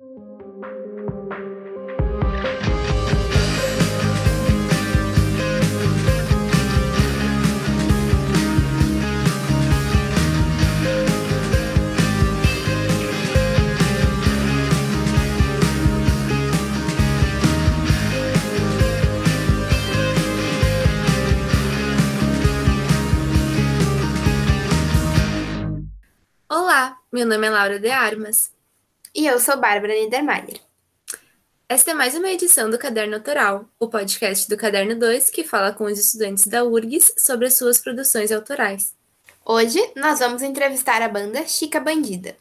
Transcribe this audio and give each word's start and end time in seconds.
Olá, 0.00 0.14
meu 27.12 27.26
nome 27.26 27.46
é 27.46 27.50
Laura 27.50 27.80
de 27.80 27.90
Armas. 27.90 28.57
E 29.14 29.26
eu 29.26 29.38
sou 29.40 29.56
Bárbara 29.56 29.94
Niedermayer. 29.94 30.60
Esta 31.68 31.90
é 31.90 31.94
mais 31.94 32.14
uma 32.14 32.30
edição 32.30 32.70
do 32.70 32.78
Caderno 32.78 33.16
Autoral, 33.16 33.66
o 33.78 33.88
podcast 33.88 34.48
do 34.48 34.56
Caderno 34.56 34.98
2 34.98 35.30
que 35.30 35.44
fala 35.44 35.72
com 35.72 35.84
os 35.84 35.98
estudantes 35.98 36.46
da 36.46 36.64
URGS 36.64 37.14
sobre 37.18 37.46
as 37.46 37.56
suas 37.56 37.78
produções 37.78 38.30
autorais. 38.30 38.94
Hoje 39.44 39.80
nós 39.96 40.18
vamos 40.18 40.42
entrevistar 40.42 41.02
a 41.02 41.08
banda 41.08 41.46
Chica 41.46 41.80
Bandida. 41.80 42.36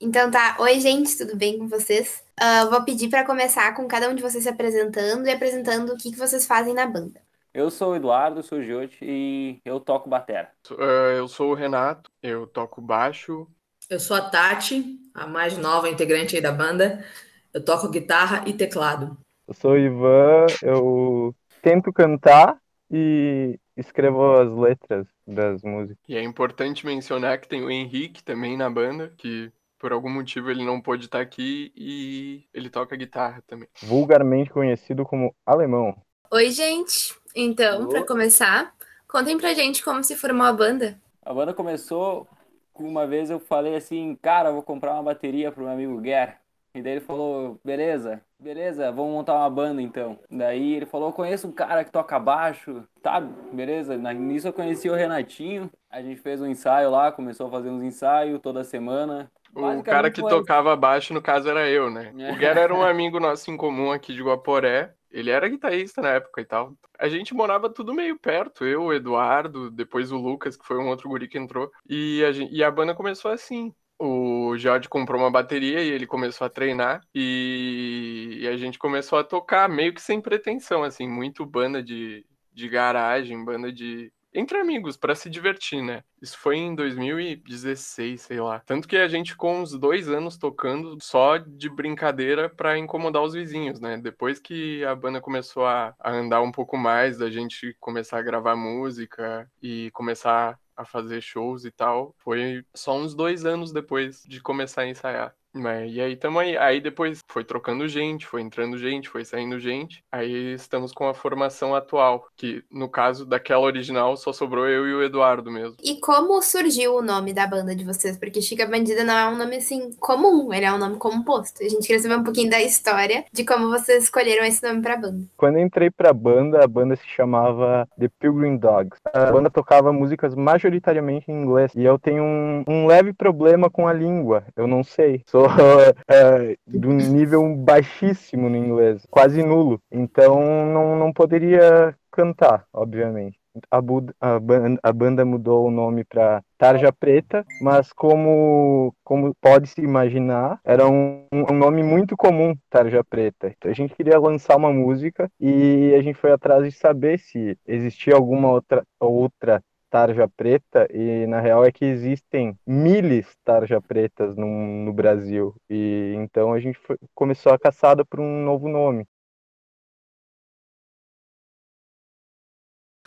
Então 0.00 0.30
tá, 0.30 0.56
oi 0.58 0.80
gente, 0.80 1.16
tudo 1.16 1.36
bem 1.36 1.58
com 1.58 1.68
vocês? 1.68 2.27
Uh, 2.38 2.70
vou 2.70 2.84
pedir 2.84 3.08
para 3.08 3.26
começar 3.26 3.74
com 3.74 3.88
cada 3.88 4.08
um 4.08 4.14
de 4.14 4.22
vocês 4.22 4.44
se 4.44 4.48
apresentando 4.48 5.26
e 5.26 5.32
apresentando 5.32 5.92
o 5.92 5.96
que, 5.96 6.12
que 6.12 6.18
vocês 6.18 6.46
fazem 6.46 6.72
na 6.72 6.86
banda. 6.86 7.20
Eu 7.52 7.70
sou 7.70 7.92
o 7.92 7.96
Eduardo, 7.96 8.42
sou 8.42 8.58
o 8.58 8.62
Giote 8.62 8.98
e 9.02 9.60
eu 9.64 9.80
toco 9.80 10.08
batera. 10.08 10.50
Uh, 10.70 11.16
eu 11.16 11.26
sou 11.26 11.50
o 11.50 11.54
Renato, 11.54 12.10
eu 12.22 12.46
toco 12.46 12.80
baixo. 12.80 13.48
Eu 13.90 13.98
sou 13.98 14.16
a 14.16 14.20
Tati, 14.20 15.00
a 15.12 15.26
mais 15.26 15.58
nova 15.58 15.88
integrante 15.88 16.36
aí 16.36 16.42
da 16.42 16.52
banda. 16.52 17.04
Eu 17.52 17.64
toco 17.64 17.88
guitarra 17.88 18.44
e 18.46 18.52
teclado. 18.52 19.16
Eu 19.48 19.54
sou 19.54 19.72
o 19.72 19.78
Ivan, 19.78 20.46
eu 20.62 21.34
tento 21.60 21.92
cantar 21.92 22.56
e 22.90 23.58
escrevo 23.76 24.40
as 24.40 24.50
letras 24.52 25.06
das 25.26 25.62
músicas. 25.62 25.98
E 26.08 26.16
é 26.16 26.22
importante 26.22 26.86
mencionar 26.86 27.40
que 27.40 27.48
tem 27.48 27.62
o 27.62 27.70
Henrique 27.70 28.22
também 28.22 28.56
na 28.56 28.70
banda, 28.70 29.12
que 29.16 29.50
por 29.78 29.92
algum 29.92 30.10
motivo 30.10 30.50
ele 30.50 30.64
não 30.64 30.80
pôde 30.80 31.04
estar 31.04 31.20
aqui 31.20 31.72
e 31.76 32.44
ele 32.52 32.68
toca 32.68 32.96
guitarra 32.96 33.42
também. 33.46 33.68
Vulgarmente 33.82 34.50
conhecido 34.50 35.04
como 35.04 35.34
alemão. 35.46 35.96
Oi, 36.30 36.50
gente. 36.50 37.16
Então, 37.34 37.88
para 37.88 38.04
começar, 38.04 38.74
contem 39.06 39.38
pra 39.38 39.54
gente 39.54 39.82
como 39.84 40.02
se 40.02 40.16
formou 40.16 40.46
a 40.46 40.52
banda. 40.52 41.00
A 41.22 41.32
banda 41.32 41.54
começou 41.54 42.26
uma 42.74 43.06
vez 43.06 43.30
eu 43.30 43.40
falei 43.40 43.74
assim, 43.76 44.16
cara, 44.20 44.52
vou 44.52 44.62
comprar 44.62 44.94
uma 44.94 45.02
bateria 45.02 45.50
pro 45.50 45.64
meu 45.64 45.72
amigo 45.72 46.00
Guer. 46.00 46.38
E 46.74 46.82
daí 46.82 46.92
ele 46.92 47.00
falou, 47.00 47.58
beleza, 47.64 48.20
beleza, 48.38 48.92
vamos 48.92 49.12
montar 49.12 49.34
uma 49.34 49.50
banda 49.50 49.82
então. 49.82 50.18
Daí 50.30 50.74
ele 50.74 50.86
falou, 50.86 51.12
conheço 51.12 51.48
um 51.48 51.52
cara 51.52 51.82
que 51.82 51.90
toca 51.90 52.18
baixo, 52.20 52.84
tá, 53.02 53.20
beleza. 53.20 53.96
Nisso 53.96 54.48
eu 54.48 54.52
conheci 54.52 54.88
o 54.88 54.94
Renatinho, 54.94 55.70
a 55.90 56.00
gente 56.02 56.20
fez 56.20 56.40
um 56.40 56.46
ensaio 56.46 56.90
lá, 56.90 57.10
começou 57.10 57.48
a 57.48 57.50
fazer 57.50 57.70
uns 57.70 57.82
ensaios 57.82 58.40
toda 58.40 58.62
semana. 58.62 59.30
O 59.54 59.82
cara 59.82 60.10
que 60.10 60.20
tocava 60.20 60.74
baixo, 60.76 61.12
no 61.12 61.22
caso, 61.22 61.48
era 61.48 61.68
eu, 61.68 61.90
né? 61.90 62.12
É. 62.18 62.32
O 62.32 62.36
Guerra 62.36 62.60
era 62.60 62.74
um 62.74 62.82
amigo 62.82 63.18
nosso 63.18 63.50
em 63.50 63.56
comum 63.56 63.90
aqui 63.90 64.12
de 64.14 64.22
Guaporé. 64.22 64.94
Ele 65.10 65.30
era 65.30 65.48
guitarrista 65.48 66.02
na 66.02 66.10
época 66.10 66.40
e 66.40 66.44
tal. 66.44 66.74
A 66.98 67.08
gente 67.08 67.32
morava 67.34 67.70
tudo 67.70 67.94
meio 67.94 68.18
perto, 68.18 68.64
eu, 68.64 68.82
o 68.84 68.92
Eduardo, 68.92 69.70
depois 69.70 70.12
o 70.12 70.18
Lucas, 70.18 70.56
que 70.56 70.66
foi 70.66 70.76
um 70.76 70.88
outro 70.88 71.08
guri 71.08 71.26
que 71.26 71.38
entrou. 71.38 71.70
E 71.88 72.22
a, 72.24 72.32
gente, 72.32 72.54
e 72.54 72.62
a 72.62 72.70
banda 72.70 72.94
começou 72.94 73.30
assim. 73.30 73.72
O 73.98 74.56
Jorge 74.56 74.88
comprou 74.88 75.20
uma 75.20 75.30
bateria 75.30 75.80
e 75.82 75.90
ele 75.90 76.06
começou 76.06 76.46
a 76.46 76.50
treinar. 76.50 77.00
E, 77.14 78.38
e 78.42 78.48
a 78.48 78.56
gente 78.56 78.78
começou 78.78 79.18
a 79.18 79.24
tocar, 79.24 79.68
meio 79.68 79.94
que 79.94 80.00
sem 80.00 80.20
pretensão, 80.20 80.84
assim, 80.84 81.08
muito 81.08 81.44
banda 81.44 81.82
de, 81.82 82.24
de 82.52 82.68
garagem, 82.68 83.44
banda 83.44 83.72
de, 83.72 84.12
entre 84.32 84.58
amigos, 84.58 84.96
para 84.96 85.14
se 85.14 85.30
divertir, 85.30 85.82
né? 85.82 86.02
Isso 86.20 86.38
foi 86.38 86.56
em 86.56 86.74
2016, 86.74 88.20
sei 88.22 88.40
lá. 88.40 88.60
Tanto 88.60 88.86
que 88.86 88.96
a 88.96 89.08
gente 89.08 89.32
ficou 89.32 89.52
uns 89.52 89.72
dois 89.72 90.08
anos 90.08 90.36
tocando 90.36 90.98
só 91.00 91.38
de 91.38 91.68
brincadeira 91.68 92.48
para 92.48 92.78
incomodar 92.78 93.22
os 93.22 93.34
vizinhos, 93.34 93.80
né? 93.80 93.96
Depois 93.96 94.38
que 94.38 94.84
a 94.84 94.94
banda 94.94 95.20
começou 95.20 95.66
a, 95.66 95.94
a 95.98 96.10
andar 96.12 96.42
um 96.42 96.52
pouco 96.52 96.76
mais, 96.76 97.18
da 97.18 97.30
gente 97.30 97.74
começar 97.80 98.18
a 98.18 98.22
gravar 98.22 98.56
música 98.56 99.50
e 99.62 99.90
começar 99.92 100.58
a 100.76 100.84
fazer 100.84 101.20
shows 101.20 101.64
e 101.64 101.72
tal, 101.72 102.14
foi 102.18 102.64
só 102.74 102.96
uns 102.96 103.14
dois 103.14 103.44
anos 103.44 103.72
depois 103.72 104.22
de 104.24 104.40
começar 104.40 104.82
a 104.82 104.88
ensaiar. 104.88 105.34
Mas, 105.58 105.92
e 105.92 106.00
aí 106.00 106.16
tamo 106.16 106.38
aí. 106.38 106.56
Aí 106.56 106.80
depois 106.80 107.20
foi 107.28 107.44
trocando 107.44 107.88
gente, 107.88 108.26
foi 108.26 108.40
entrando 108.42 108.78
gente, 108.78 109.08
foi 109.08 109.24
saindo 109.24 109.58
gente. 109.58 110.02
Aí 110.10 110.54
estamos 110.54 110.92
com 110.92 111.08
a 111.08 111.14
formação 111.14 111.74
atual, 111.74 112.26
que 112.36 112.62
no 112.70 112.88
caso 112.88 113.26
daquela 113.26 113.64
original 113.64 114.16
só 114.16 114.32
sobrou 114.32 114.68
eu 114.68 114.86
e 114.86 114.94
o 114.94 115.02
Eduardo 115.02 115.50
mesmo. 115.50 115.76
E 115.82 116.00
como 116.00 116.40
surgiu 116.42 116.96
o 116.96 117.02
nome 117.02 117.32
da 117.32 117.46
banda 117.46 117.74
de 117.74 117.84
vocês? 117.84 118.16
Porque 118.16 118.40
Chica 118.40 118.66
Bandida 118.66 119.04
não 119.04 119.16
é 119.16 119.28
um 119.28 119.36
nome 119.36 119.56
assim 119.56 119.90
comum, 119.98 120.52
ele 120.52 120.64
é 120.64 120.72
um 120.72 120.78
nome 120.78 120.96
composto. 120.96 121.62
A 121.62 121.68
gente 121.68 121.86
queria 121.86 122.00
saber 122.00 122.16
um 122.16 122.24
pouquinho 122.24 122.50
da 122.50 122.60
história 122.62 123.24
de 123.32 123.44
como 123.44 123.68
vocês 123.68 124.04
escolheram 124.04 124.44
esse 124.44 124.62
nome 124.62 124.80
pra 124.80 124.96
banda. 124.96 125.24
Quando 125.36 125.56
eu 125.56 125.64
entrei 125.64 125.90
pra 125.90 126.12
banda, 126.12 126.62
a 126.62 126.68
banda 126.68 126.94
se 126.96 127.06
chamava 127.06 127.88
The 127.98 128.08
Pilgrim 128.20 128.56
Dogs. 128.56 129.00
A 129.12 129.32
banda 129.32 129.50
tocava 129.50 129.92
músicas 129.92 130.34
majoritariamente 130.34 131.30
em 131.30 131.42
inglês. 131.42 131.72
E 131.74 131.84
eu 131.84 131.98
tenho 131.98 132.22
um, 132.22 132.64
um 132.66 132.86
leve 132.86 133.12
problema 133.12 133.68
com 133.70 133.88
a 133.88 133.92
língua. 133.92 134.44
Eu 134.56 134.66
não 134.66 134.84
sei. 134.84 135.22
Sou 135.26 135.47
é, 136.08 136.56
do 136.66 136.92
nível 136.92 137.56
baixíssimo 137.56 138.48
no 138.48 138.56
inglês, 138.56 139.06
quase 139.10 139.42
nulo. 139.42 139.80
Então 139.90 140.66
não, 140.66 140.96
não 140.96 141.12
poderia 141.12 141.94
cantar, 142.10 142.64
obviamente. 142.72 143.38
A, 143.70 143.78
a, 143.78 144.88
a, 144.88 144.92
banda 144.92 145.24
mudou 145.24 145.66
o 145.66 145.70
nome 145.70 146.04
para 146.04 146.42
Tarja 146.56 146.92
Preta, 146.92 147.44
mas 147.60 147.92
como, 147.92 148.94
como 149.02 149.34
pode 149.40 149.68
se 149.68 149.80
imaginar, 149.80 150.60
era 150.64 150.86
um, 150.86 151.24
um, 151.32 151.54
nome 151.54 151.82
muito 151.82 152.16
comum, 152.16 152.54
Tarja 152.70 153.02
Preta. 153.02 153.48
Então 153.48 153.70
a 153.70 153.74
gente 153.74 153.94
queria 153.94 154.18
lançar 154.18 154.56
uma 154.56 154.72
música 154.72 155.28
e 155.40 155.92
a 155.94 156.02
gente 156.02 156.18
foi 156.18 156.30
atrás 156.30 156.64
de 156.64 156.72
saber 156.72 157.18
se 157.18 157.58
existia 157.66 158.14
alguma 158.14 158.50
outra, 158.50 158.84
outra 159.00 159.62
tarja 159.90 160.28
preta 160.28 160.86
e 160.92 161.26
na 161.26 161.40
real 161.40 161.64
é 161.64 161.72
que 161.72 161.84
existem 161.84 162.56
miles 162.66 163.26
tarja 163.44 163.80
pretas 163.80 164.36
no, 164.36 164.46
no 164.84 164.92
Brasil 164.92 165.54
e 165.68 166.14
então 166.16 166.52
a 166.52 166.60
gente 166.60 166.78
foi, 166.78 166.96
começou 167.14 167.52
a 167.52 167.58
caçada 167.58 168.04
por 168.04 168.20
um 168.20 168.44
novo 168.44 168.68
nome. 168.68 169.06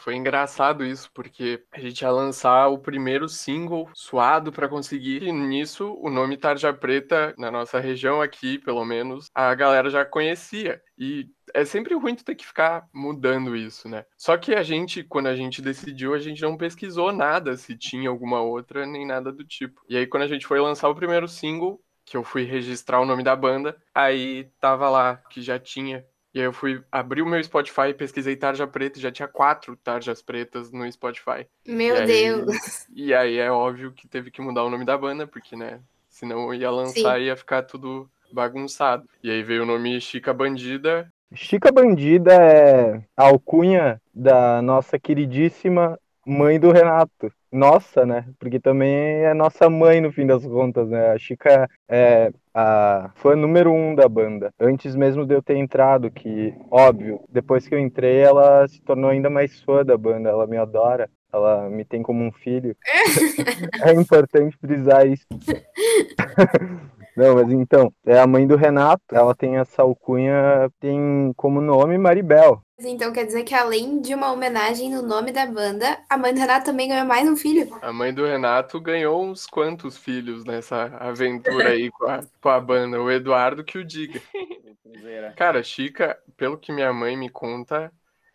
Foi 0.01 0.15
engraçado 0.15 0.83
isso, 0.83 1.11
porque 1.13 1.63
a 1.71 1.79
gente 1.79 2.01
ia 2.01 2.09
lançar 2.09 2.67
o 2.69 2.79
primeiro 2.79 3.29
single 3.29 3.87
suado 3.93 4.51
para 4.51 4.67
conseguir. 4.67 5.21
E 5.21 5.31
nisso, 5.31 5.95
o 6.01 6.09
nome 6.09 6.37
Tarja 6.37 6.73
Preta, 6.73 7.35
na 7.37 7.51
nossa 7.51 7.79
região 7.79 8.19
aqui, 8.19 8.57
pelo 8.57 8.83
menos, 8.83 9.29
a 9.35 9.53
galera 9.53 9.91
já 9.91 10.03
conhecia. 10.03 10.81
E 10.97 11.29
é 11.53 11.63
sempre 11.65 11.93
ruim 11.93 12.15
tu 12.15 12.25
ter 12.25 12.33
que 12.33 12.47
ficar 12.47 12.87
mudando 12.91 13.55
isso, 13.55 13.87
né? 13.87 14.03
Só 14.17 14.35
que 14.37 14.55
a 14.55 14.63
gente, 14.63 15.03
quando 15.03 15.27
a 15.27 15.35
gente 15.35 15.61
decidiu, 15.61 16.15
a 16.15 16.19
gente 16.19 16.41
não 16.41 16.57
pesquisou 16.57 17.11
nada 17.11 17.55
se 17.55 17.77
tinha 17.77 18.09
alguma 18.09 18.41
outra, 18.41 18.87
nem 18.87 19.05
nada 19.05 19.31
do 19.31 19.45
tipo. 19.45 19.81
E 19.87 19.95
aí, 19.95 20.07
quando 20.07 20.23
a 20.23 20.27
gente 20.27 20.47
foi 20.47 20.59
lançar 20.59 20.89
o 20.89 20.95
primeiro 20.95 21.27
single, 21.27 21.79
que 22.05 22.17
eu 22.17 22.23
fui 22.23 22.43
registrar 22.43 22.99
o 22.99 23.05
nome 23.05 23.23
da 23.23 23.35
banda, 23.35 23.77
aí 23.93 24.49
tava 24.59 24.89
lá 24.89 25.17
que 25.29 25.41
já 25.41 25.59
tinha 25.59 26.03
e 26.33 26.39
aí 26.39 26.45
eu 26.45 26.53
fui 26.53 26.81
abrir 26.91 27.21
o 27.21 27.25
meu 27.25 27.43
Spotify 27.43 27.89
e 27.89 27.93
pesquisei 27.93 28.35
tarja 28.35 28.65
preta 28.65 28.97
e 28.97 29.01
já 29.01 29.11
tinha 29.11 29.27
quatro 29.27 29.75
tarjas 29.75 30.21
pretas 30.21 30.71
no 30.71 30.89
Spotify. 30.91 31.45
Meu 31.67 31.95
e 31.97 32.05
Deus! 32.05 32.87
Aí, 32.89 33.05
e 33.05 33.13
aí 33.13 33.37
é 33.37 33.51
óbvio 33.51 33.91
que 33.91 34.07
teve 34.07 34.31
que 34.31 34.41
mudar 34.41 34.63
o 34.63 34.69
nome 34.69 34.85
da 34.85 34.97
banda, 34.97 35.27
porque, 35.27 35.55
né? 35.55 35.81
Senão 36.09 36.45
eu 36.45 36.53
ia 36.53 36.71
lançar 36.71 37.19
e 37.19 37.25
ia 37.25 37.35
ficar 37.35 37.63
tudo 37.63 38.09
bagunçado. 38.31 39.07
E 39.21 39.29
aí 39.29 39.43
veio 39.43 39.63
o 39.63 39.65
nome 39.65 39.99
Chica 39.99 40.33
Bandida. 40.33 41.11
Chica 41.33 41.71
Bandida 41.71 42.33
é 42.33 43.03
a 43.15 43.23
alcunha 43.23 44.01
da 44.13 44.61
nossa 44.61 44.99
queridíssima 44.99 45.99
mãe 46.25 46.59
do 46.59 46.71
Renato. 46.71 47.31
Nossa, 47.51 48.05
né? 48.05 48.25
Porque 48.39 48.59
também 48.59 49.25
é 49.25 49.33
nossa 49.33 49.69
mãe 49.69 49.99
no 49.99 50.11
fim 50.11 50.25
das 50.25 50.45
contas, 50.45 50.89
né? 50.89 51.11
A 51.11 51.17
Chica 51.17 51.69
é 51.89 52.31
a 52.53 53.11
fã 53.15 53.35
número 53.35 53.73
um 53.73 53.93
da 53.93 54.07
banda. 54.07 54.53
Antes 54.57 54.95
mesmo 54.95 55.25
de 55.25 55.35
eu 55.35 55.41
ter 55.43 55.57
entrado, 55.57 56.09
que, 56.09 56.53
óbvio, 56.69 57.19
depois 57.29 57.67
que 57.67 57.75
eu 57.75 57.79
entrei, 57.79 58.19
ela 58.19 58.65
se 58.67 58.81
tornou 58.81 59.09
ainda 59.09 59.29
mais 59.29 59.61
fã 59.63 59.83
da 59.83 59.97
banda. 59.97 60.29
Ela 60.29 60.47
me 60.47 60.57
adora. 60.57 61.09
Ela 61.33 61.69
me 61.69 61.83
tem 61.85 62.01
como 62.01 62.23
um 62.23 62.31
filho. 62.31 62.75
é 63.83 63.91
importante 63.99 64.57
frisar 64.57 65.07
isso. 65.07 65.25
Não, 67.21 67.35
mas 67.35 67.51
então, 67.51 67.93
é 68.03 68.19
a 68.19 68.25
mãe 68.25 68.47
do 68.47 68.55
Renato, 68.55 69.03
ela 69.11 69.35
tem 69.35 69.57
essa 69.57 69.83
alcunha, 69.83 70.71
tem 70.79 71.31
como 71.37 71.61
nome 71.61 71.95
Maribel. 71.95 72.65
Então 72.79 73.13
quer 73.13 73.27
dizer 73.27 73.43
que 73.43 73.53
além 73.53 74.01
de 74.01 74.15
uma 74.15 74.31
homenagem 74.31 74.89
no 74.89 75.03
nome 75.03 75.31
da 75.31 75.45
banda, 75.45 76.03
a 76.09 76.17
mãe 76.17 76.33
do 76.33 76.39
Renato 76.39 76.65
também 76.65 76.89
ganhou 76.89 77.05
mais 77.05 77.29
um 77.29 77.35
filho. 77.35 77.69
A 77.79 77.93
mãe 77.93 78.11
do 78.11 78.25
Renato 78.25 78.81
ganhou 78.81 79.23
uns 79.23 79.45
quantos 79.45 79.97
filhos 79.97 80.43
nessa 80.43 80.85
aventura 80.99 81.69
aí 81.69 81.91
com 81.91 82.05
a, 82.05 82.21
com 82.41 82.49
a 82.49 82.59
banda. 82.59 82.99
O 82.99 83.11
Eduardo 83.11 83.63
que 83.63 83.77
o 83.77 83.85
diga. 83.85 84.19
Cara, 85.37 85.61
Chica, 85.61 86.17
pelo 86.35 86.57
que 86.57 86.71
minha 86.73 86.91
mãe 86.91 87.15
me 87.15 87.29
conta, 87.29 87.93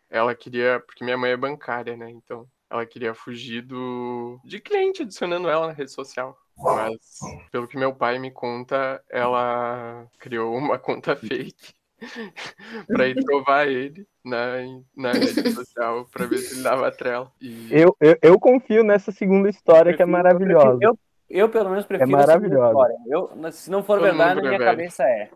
ela 0.09 0.33
queria. 0.33 0.81
Porque 0.87 1.05
minha 1.05 1.19
mãe 1.19 1.33
é 1.33 1.37
bancária, 1.37 1.97
né? 1.97 2.09
Então 2.09 2.47
ela 2.71 2.87
queria 2.87 3.15
fugir 3.15 3.63
do 3.63 4.39
de 4.45 4.61
cliente 4.61 5.03
adicionando 5.03 5.49
ela 5.49 5.67
na 5.67 5.73
rede 5.73 5.91
social. 5.91 6.39
Mas, 6.59 7.21
pelo 7.53 7.69
que 7.69 7.79
meu 7.79 7.95
pai 7.95 8.19
me 8.19 8.31
conta, 8.31 9.03
ela 9.11 10.07
criou 10.19 10.57
uma 10.57 10.79
conta 10.79 11.15
fake 11.15 11.75
pra 12.89 13.07
ir 13.07 13.15
trovar 13.25 13.69
ele 13.69 14.07
na, 14.25 14.57
na 14.97 15.13
rede 15.13 15.53
social 15.53 16.07
pra 16.11 16.27
ver 16.27 16.39
se 16.39 16.55
ele 16.55 16.63
dava 16.63 16.91
trela. 16.91 17.31
E 17.41 17.69
Eu, 17.71 17.97
eu, 18.01 18.17
eu 18.23 18.41
confio 18.41 18.83
nessa 18.83 19.13
segunda 19.13 19.49
história 19.51 19.95
que 19.95 20.03
é 20.03 20.07
maravilhosa. 20.07 20.79
Eu, 20.81 20.99
eu, 21.29 21.49
pelo 21.49 21.71
menos, 21.71 21.85
prefiro 21.85 22.11
É 22.11 22.15
a 22.15 22.27
segunda 22.27 22.33
maravilhosa. 22.33 22.69
história. 22.69 22.97
Eu, 23.07 23.53
se 23.53 23.71
não 23.71 23.83
for 23.83 23.99
Todo 23.99 24.05
verdade, 24.07 24.37
na 24.37 24.43
minha 24.43 24.55
é 24.55 24.59
velho. 24.59 24.71
cabeça 24.71 25.03
é. 25.05 25.31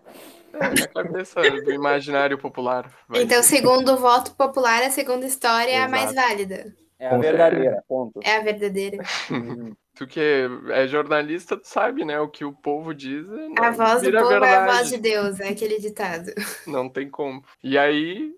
é, 0.55 0.75
na 0.75 0.89
cabeça 0.89 1.41
do 1.43 1.73
imaginário 1.73 2.39
popular. 2.39 2.91
vai 3.09 3.23
Então, 3.23 3.43
segundo 3.43 3.93
o 3.93 3.97
voto 3.99 4.35
popular, 4.35 4.83
a 4.83 4.91
segunda 4.91 5.27
história 5.27 5.71
é 5.71 5.83
a 5.83 5.89
mais 5.89 6.11
Exato. 6.11 6.29
válida. 6.29 6.75
É 6.99 7.09
a 7.09 7.17
verdadeira, 7.17 7.83
ponto. 7.89 8.21
É 8.23 8.37
a 8.37 8.41
verdadeira. 8.41 8.99
Tu 10.01 10.07
que 10.07 10.49
é 10.71 10.89
jornalista, 10.89 11.59
tu 11.59 11.69
sabe, 11.69 12.07
né? 12.07 12.19
O 12.19 12.27
que 12.27 12.43
o 12.43 12.55
povo 12.55 12.95
diz. 12.95 13.27
Não 13.27 13.53
A 13.63 13.71
voz 13.71 14.01
do 14.01 14.11
povo 14.11 14.33
é 14.33 14.37
a 14.37 14.41
verdade. 14.41 14.73
voz 14.79 14.89
de 14.89 14.97
Deus, 14.97 15.41
é 15.41 15.49
aquele 15.51 15.79
ditado. 15.79 16.33
Não 16.67 16.89
tem 16.89 17.11
como. 17.11 17.45
E 17.63 17.77
aí, 17.77 18.35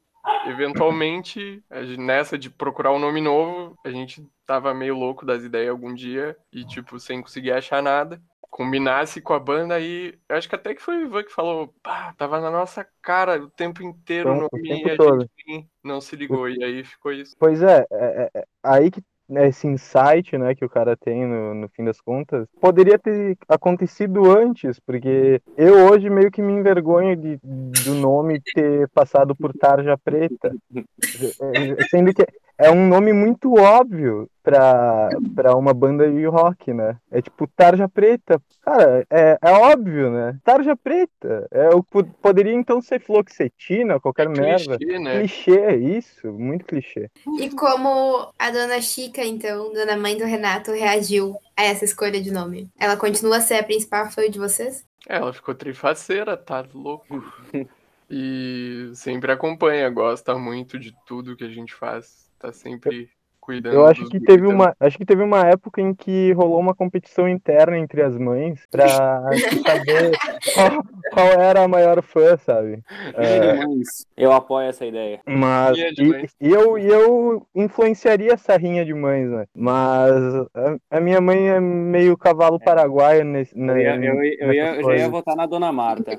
eventualmente, 0.49 1.62
nessa 1.97 2.37
de 2.37 2.50
procurar 2.50 2.93
um 2.93 2.99
nome 2.99 3.20
novo, 3.20 3.76
a 3.85 3.91
gente 3.91 4.26
tava 4.44 4.75
meio 4.75 4.97
louco 4.97 5.25
das 5.25 5.44
ideias 5.44 5.70
algum 5.70 5.94
dia 5.94 6.37
e, 6.53 6.64
tipo, 6.64 6.99
sem 6.99 7.23
conseguir 7.23 7.53
achar 7.53 7.81
nada. 7.81 8.20
Combinasse 8.50 9.20
com 9.20 9.32
a 9.32 9.38
banda 9.38 9.76
aí, 9.76 10.19
eu 10.29 10.37
acho 10.37 10.49
que 10.49 10.56
até 10.56 10.75
que 10.75 10.82
foi 10.82 10.97
o 10.97 11.06
Ivan 11.06 11.23
que 11.23 11.32
falou, 11.32 11.73
pá, 11.81 12.12
tava 12.19 12.41
na 12.41 12.50
nossa 12.50 12.85
cara 13.00 13.41
o 13.41 13.49
tempo 13.49 13.85
inteiro 13.85 14.31
o 14.31 14.35
Então, 14.35 14.49
o 14.53 14.56
nome 14.56 14.69
tempo 14.69 14.88
e 14.88 14.91
a 14.91 14.97
todo. 14.97 15.20
gente 15.23 15.69
não 15.85 16.00
se 16.00 16.17
ligou. 16.17 16.49
E 16.49 16.62
aí 16.62 16.85
ficou 16.85 17.12
isso. 17.12 17.35
Pois 17.38 17.62
é, 17.62 17.87
é, 17.91 18.31
é, 18.35 18.41
é 18.41 18.44
aí 18.62 18.91
que 18.91 19.00
esse 19.30 19.66
insight, 19.66 20.36
né, 20.36 20.54
que 20.54 20.64
o 20.64 20.69
cara 20.69 20.96
tem 20.96 21.26
no, 21.26 21.54
no 21.54 21.69
fim 21.69 21.84
das 21.84 22.00
contas, 22.00 22.46
poderia 22.60 22.98
ter 22.98 23.36
acontecido 23.48 24.30
antes, 24.30 24.78
porque 24.80 25.40
eu 25.56 25.86
hoje 25.90 26.10
meio 26.10 26.30
que 26.30 26.42
me 26.42 26.52
envergonho 26.52 27.16
de, 27.16 27.38
do 27.42 27.94
nome 27.94 28.40
ter 28.54 28.88
passado 28.90 29.34
por 29.34 29.52
Tarja 29.54 29.96
Preta, 29.96 30.54
sendo 31.90 32.12
que 32.12 32.26
é 32.62 32.70
um 32.70 32.88
nome 32.88 33.12
muito 33.12 33.55
óbvio 33.55 34.29
pra, 34.43 35.09
pra 35.35 35.56
uma 35.56 35.73
banda 35.75 36.11
de 36.11 36.25
rock, 36.26 36.73
né? 36.73 36.97
É 37.11 37.20
tipo 37.23 37.47
Tarja 37.47 37.88
Preta. 37.88 38.41
Cara, 38.62 39.06
é, 39.11 39.38
é 39.43 39.50
óbvio, 39.53 40.11
né? 40.11 40.38
Tarja 40.44 40.76
Preta. 40.76 41.47
É, 41.50 41.69
o, 41.70 41.82
po- 41.82 42.05
poderia 42.05 42.53
então 42.55 42.81
ser 42.81 43.00
fluoxetina, 43.00 44.00
qualquer 44.00 44.29
merda. 44.29 44.76
Clichê, 44.79 44.99
né? 44.99 45.19
Clichê, 45.20 45.76
isso, 45.76 46.32
muito 46.32 46.64
clichê. 46.64 47.11
E 47.38 47.50
como 47.50 48.32
a 48.38 48.50
dona 48.50 48.81
Chica, 48.81 49.25
então, 49.25 49.73
dona 49.73 49.97
mãe 49.97 50.17
do 50.17 50.25
Renato, 50.25 50.73
reagiu 50.73 51.37
a 51.56 51.62
essa 51.64 51.85
escolha 51.85 52.20
de 52.20 52.31
nome? 52.32 52.69
Ela 52.79 52.97
continua 52.97 53.38
a 53.38 53.41
ser 53.41 53.55
a 53.55 53.62
principal 53.64 54.11
fã 54.11 54.29
de 54.29 54.38
vocês? 54.38 54.85
É, 55.09 55.17
Ela 55.17 55.32
ficou 55.32 55.55
trifaceira, 55.55 56.37
tá 56.37 56.64
louco. 56.75 57.06
E 58.14 58.91
sempre 58.94 59.32
acompanha, 59.32 59.88
gosta 59.88 60.37
muito 60.38 60.79
de 60.79 60.94
tudo 61.06 61.35
que 61.35 61.44
a 61.44 61.49
gente 61.49 61.73
faz. 61.75 62.31
Tá 62.42 62.52
sempre 62.52 63.08
cuidando 63.40 63.74
Eu 63.76 63.86
acho 63.86 64.00
dos 64.02 64.10
que 64.10 64.20
teve 64.20 64.42
também. 64.42 64.56
uma, 64.56 64.76
acho 64.80 64.98
que 64.98 65.04
teve 65.06 65.22
uma 65.22 65.46
época 65.46 65.80
em 65.80 65.94
que 65.94 66.32
rolou 66.32 66.58
uma 66.60 66.74
competição 66.74 67.28
interna 67.28 67.78
entre 67.78 68.02
as 68.02 68.16
mães 68.18 68.60
pra 68.70 69.20
saber 69.66 70.12
qual, 70.54 70.70
qual 71.12 71.26
era 71.40 71.62
a 71.64 71.68
maior 71.68 72.02
fã, 72.02 72.36
sabe? 72.36 72.82
É, 73.16 73.54
Mães, 73.56 74.06
Eu 74.16 74.32
apoio 74.32 74.68
essa 74.68 74.84
ideia. 74.84 75.20
mas 75.26 75.78
e, 75.78 76.48
e 76.48 76.50
eu, 76.50 76.78
e 76.78 76.86
eu 76.86 77.46
influenciaria 77.54 78.32
essa 78.32 78.56
rinha 78.56 78.84
de 78.84 78.92
mães, 78.92 79.30
né? 79.30 79.46
Mas 79.54 80.12
a, 80.54 80.96
a 80.98 81.00
minha 81.00 81.20
mãe 81.20 81.48
é 81.48 81.60
meio 81.60 82.16
cavalo 82.16 82.58
paraguaio 82.60 83.24
nesse, 83.24 83.56
Eu, 83.56 83.64
né, 83.66 83.82
ia, 83.82 83.96
eu, 83.96 84.24
ia- 84.24 84.36
eu, 84.40 84.52
ia- 84.52 84.74
eu 84.76 84.84
já 84.84 84.96
ia 84.96 85.08
votar 85.08 85.36
na 85.36 85.46
Dona 85.46 85.72
Marta. 85.72 86.16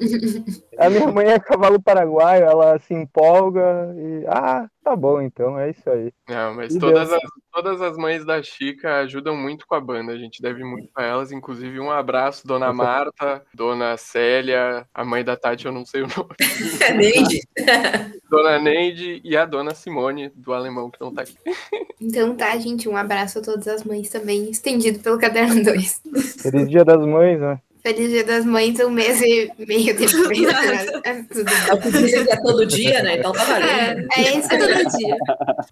A 0.78 0.90
minha 0.90 1.12
mãe 1.12 1.28
é 1.28 1.40
cavalo 1.40 1.82
paraguaio, 1.82 2.46
ela 2.46 2.80
se 2.80 2.94
empolga 2.94 3.94
e 3.96 4.26
ah, 4.28 4.68
tá 4.84 4.96
bom 4.96 5.22
então, 5.22 5.58
é 5.58 5.70
isso 5.70 5.90
aí. 5.90 6.12
Não, 6.28 6.56
mas 6.56 6.76
E 6.76 6.80
todas 6.80 7.10
Deus. 7.10 7.24
as, 7.24 7.30
todas 7.52 7.82
as 7.82 7.98
mães 7.98 8.26
da 8.26 8.42
Chica 8.44 8.98
ajudam 8.98 9.36
muito 9.36 9.66
com 9.66 9.76
a 9.76 9.82
banda. 9.82 10.12
A 10.12 10.18
gente 10.18 10.42
deve 10.42 10.64
muito 10.64 10.90
a 10.96 11.04
elas. 11.04 11.32
Inclusive, 11.32 11.80
um 11.80 11.90
abraço, 11.92 12.46
Dona. 12.46 12.74
Marta, 12.74 13.44
Dona 13.54 13.96
Célia, 13.98 14.86
a 14.94 15.06
mãe 15.06 15.24
da 15.24 15.38
Tati, 15.38 15.66
eu 15.66 15.72
não 15.72 15.86
sei 15.86 16.02
o 16.04 16.08
nome. 16.08 16.36
É 16.84 16.94
Neide. 16.94 17.40
Dona 18.30 18.60
Neide 18.60 19.22
e 19.24 19.38
a 19.38 19.46
Dona 19.46 19.74
Simone, 19.74 20.30
do 20.36 20.54
alemão, 20.54 20.92
que 20.92 21.00
não 21.00 21.14
tá 21.14 21.22
aqui. 21.22 21.38
Então 22.06 22.36
tá, 22.36 22.58
gente, 22.58 22.90
um 22.90 22.98
abraço 22.98 23.40
a 23.40 23.42
todas 23.42 23.66
as 23.66 23.86
mães 23.86 24.10
também, 24.10 24.50
estendido 24.50 25.00
pelo 25.00 25.18
Caderno 25.18 25.64
2. 25.64 26.02
Feliz 26.42 26.70
Dia 26.70 26.84
das 26.84 27.00
Mães, 27.06 27.40
né? 27.40 27.62
Feliz 27.86 28.12
Dia 28.12 28.24
das 28.24 28.46
Mães, 28.46 28.80
um 28.80 28.90
mês 28.90 29.22
e 29.22 29.52
meio 29.60 29.94
depois. 29.98 30.40
né? 30.42 31.02
É 31.04 31.24
tudo 31.24 31.44
bem. 31.44 32.16
É 32.16 32.32
é 32.32 32.42
todo 32.42 32.66
dia, 32.66 33.04
né? 33.04 33.18
Então 33.18 33.34
tá 33.34 33.44
valendo. 33.44 34.08
É 34.16 34.22
isso 34.38 34.54
É 34.54 34.56
aí. 34.56 34.60
todo 34.62 34.98
dia. 34.98 35.18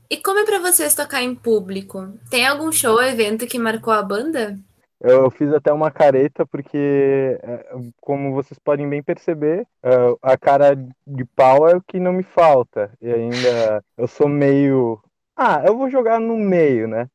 E 0.09 0.17
como 0.17 0.39
é 0.39 0.45
pra 0.45 0.59
vocês 0.59 0.93
tocar 0.93 1.21
em 1.21 1.33
público? 1.33 2.09
Tem 2.29 2.45
algum 2.45 2.69
show 2.69 2.95
ou 2.95 3.03
evento 3.03 3.47
que 3.47 3.57
marcou 3.57 3.93
a 3.93 4.03
banda? 4.03 4.59
Eu 4.99 5.31
fiz 5.31 5.53
até 5.53 5.71
uma 5.71 5.89
careta 5.89 6.45
porque, 6.45 7.39
é, 7.41 7.65
como 8.01 8.33
vocês 8.33 8.59
podem 8.59 8.87
bem 8.89 9.01
perceber, 9.01 9.65
é, 9.81 9.89
a 10.21 10.37
cara 10.37 10.75
de 11.07 11.25
pau 11.33 11.67
é 11.67 11.75
o 11.77 11.81
que 11.81 11.97
não 11.97 12.11
me 12.11 12.23
falta. 12.23 12.91
E 13.01 13.09
ainda 13.09 13.81
eu 13.97 14.07
sou 14.07 14.27
meio. 14.27 15.01
Ah, 15.35 15.63
eu 15.65 15.77
vou 15.77 15.89
jogar 15.89 16.19
no 16.19 16.35
meio, 16.35 16.89
né? 16.89 17.07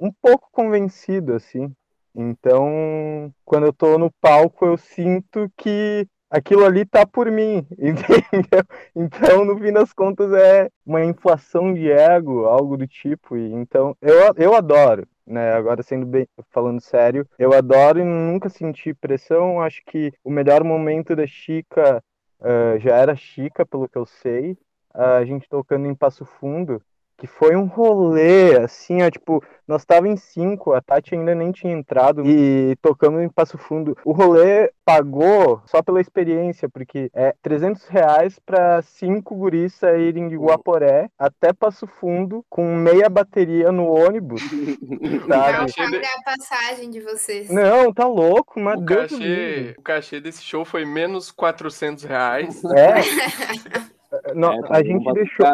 Um 0.00 0.10
pouco 0.22 0.48
convencido, 0.52 1.34
assim. 1.34 1.70
Então, 2.14 3.32
quando 3.44 3.66
eu 3.66 3.72
tô 3.72 3.98
no 3.98 4.10
palco, 4.20 4.66
eu 4.66 4.76
sinto 4.76 5.50
que 5.56 6.06
aquilo 6.30 6.64
ali 6.64 6.84
tá 6.84 7.06
por 7.06 7.30
mim, 7.30 7.66
entendeu? 7.78 8.64
Então, 8.94 9.44
no 9.44 9.58
fim 9.58 9.72
das 9.72 9.92
contas, 9.92 10.32
é 10.32 10.68
uma 10.86 11.04
inflação 11.04 11.74
de 11.74 11.90
ego, 11.90 12.46
algo 12.46 12.76
do 12.76 12.86
tipo. 12.86 13.36
E, 13.36 13.52
então, 13.52 13.96
eu, 14.00 14.32
eu 14.36 14.54
adoro 14.54 15.06
né? 15.26 15.52
Agora 15.52 15.82
sendo 15.82 16.06
bem, 16.06 16.26
falando 16.50 16.80
sério, 16.80 17.26
eu 17.38 17.52
adoro 17.52 17.98
e 18.00 18.04
nunca 18.04 18.48
senti 18.48 18.94
pressão. 18.94 19.60
Acho 19.60 19.82
que 19.86 20.12
o 20.22 20.30
melhor 20.30 20.62
momento 20.64 21.16
da 21.16 21.26
Chica 21.26 22.02
eh, 22.42 22.78
já 22.80 22.96
era 22.96 23.16
Chica, 23.16 23.64
pelo 23.66 23.88
que 23.88 23.96
eu 23.98 24.06
sei. 24.06 24.56
a 24.92 25.24
gente 25.24 25.48
tocando 25.48 25.86
em 25.86 25.94
Passo 25.94 26.24
Fundo, 26.24 26.80
que 27.16 27.26
foi 27.26 27.56
um 27.56 27.64
rolê, 27.66 28.56
assim, 28.58 29.02
ó, 29.02 29.10
tipo, 29.10 29.42
nós 29.66 29.84
tava 29.84 30.08
em 30.08 30.16
cinco, 30.16 30.72
a 30.72 30.80
Tati 30.80 31.14
ainda 31.14 31.34
nem 31.34 31.52
tinha 31.52 31.72
entrado 31.72 32.22
e 32.26 32.76
tocamos 32.82 33.22
em 33.22 33.28
Passo 33.28 33.56
Fundo. 33.56 33.96
O 34.04 34.12
rolê 34.12 34.70
pagou 34.84 35.62
só 35.66 35.82
pela 35.82 36.00
experiência, 36.00 36.68
porque 36.68 37.10
é 37.14 37.34
300 37.42 37.86
reais 37.88 38.38
pra 38.44 38.82
cinco 38.82 39.34
guris 39.34 39.74
saírem 39.74 40.28
de 40.28 40.36
Guaporé 40.36 41.08
até 41.18 41.52
Passo 41.52 41.86
Fundo 41.86 42.44
com 42.50 42.74
meia 42.76 43.08
bateria 43.08 43.72
no 43.72 43.86
ônibus, 43.86 44.42
Não 45.26 45.68
sabe? 45.68 45.72
paga 45.72 46.08
a 46.18 46.22
passagem 46.36 46.90
de 46.90 47.00
vocês. 47.00 47.48
Não, 47.48 47.92
tá 47.92 48.06
louco, 48.06 48.60
mas 48.60 48.78
O 48.80 48.84
cachê, 48.84 49.74
o 49.78 49.82
cachê 49.82 50.20
desse 50.20 50.42
show 50.42 50.64
foi 50.64 50.84
menos 50.84 51.30
400 51.30 52.04
reais. 52.04 52.62
É. 52.64 52.94
Não, 54.34 54.52
É, 54.52 54.60
tá 54.62 54.66
a 54.76 54.82
bom 54.82 54.84
gente 54.88 55.04
pra 55.04 55.12
deixou, 55.12 55.46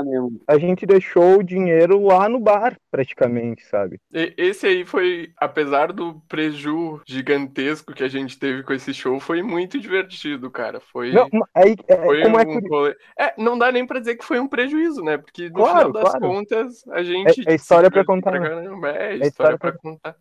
a 0.46 0.58
gente 0.58 0.86
deixou 0.86 1.38
o 1.38 1.42
dinheiro 1.42 2.02
lá 2.04 2.28
no 2.28 2.38
bar, 2.40 2.76
praticamente, 2.90 3.64
sabe? 3.66 3.98
E- 4.12 4.34
Esse 4.36 4.66
aí 4.66 4.84
foi, 4.84 5.30
apesar 5.36 5.92
do 5.92 6.20
preju 6.28 7.00
gigantesco 7.06 7.92
que 7.92 8.02
a 8.02 8.08
gente 8.08 8.38
teve 8.38 8.62
com 8.62 8.72
esse 8.72 8.92
show, 8.94 9.18
foi 9.20 9.42
muito 9.42 9.78
divertido, 9.78 10.50
cara. 10.50 10.80
Foi, 10.92 11.12
Não, 11.12 11.28
aí, 11.54 11.76
é, 11.88 11.96
foi 11.96 12.22
como 12.22 12.38
é 12.38 12.42
um 12.42 12.44
curi- 12.46 12.68
rolê. 12.68 12.96
É, 13.18 13.34
não 13.38 13.58
dá 13.58 13.70
nem 13.70 13.86
pra 13.86 13.98
dizer 14.00 14.16
que 14.16 14.24
foi 14.24 14.40
um 14.40 14.48
prejuízo, 14.48 15.02
né? 15.02 15.18
Porque 15.18 15.48
no 15.48 15.54
Claro, 15.54 15.78
final 15.78 15.92
das 15.92 16.02
claro. 16.10 16.20
contas, 16.20 16.84
a 16.90 17.02
gente. 17.02 17.48
É- 17.48 17.52
é 17.52 17.54
história 17.54 17.90
pra 17.90 18.04
contar, 18.04 18.32
né? 18.32 18.40
caramba, 18.48 18.88
É, 18.90 19.14
história 19.14 19.28
história 19.28 19.58
pra- 19.58 19.72
pra 19.72 19.80
contar. 19.80 20.16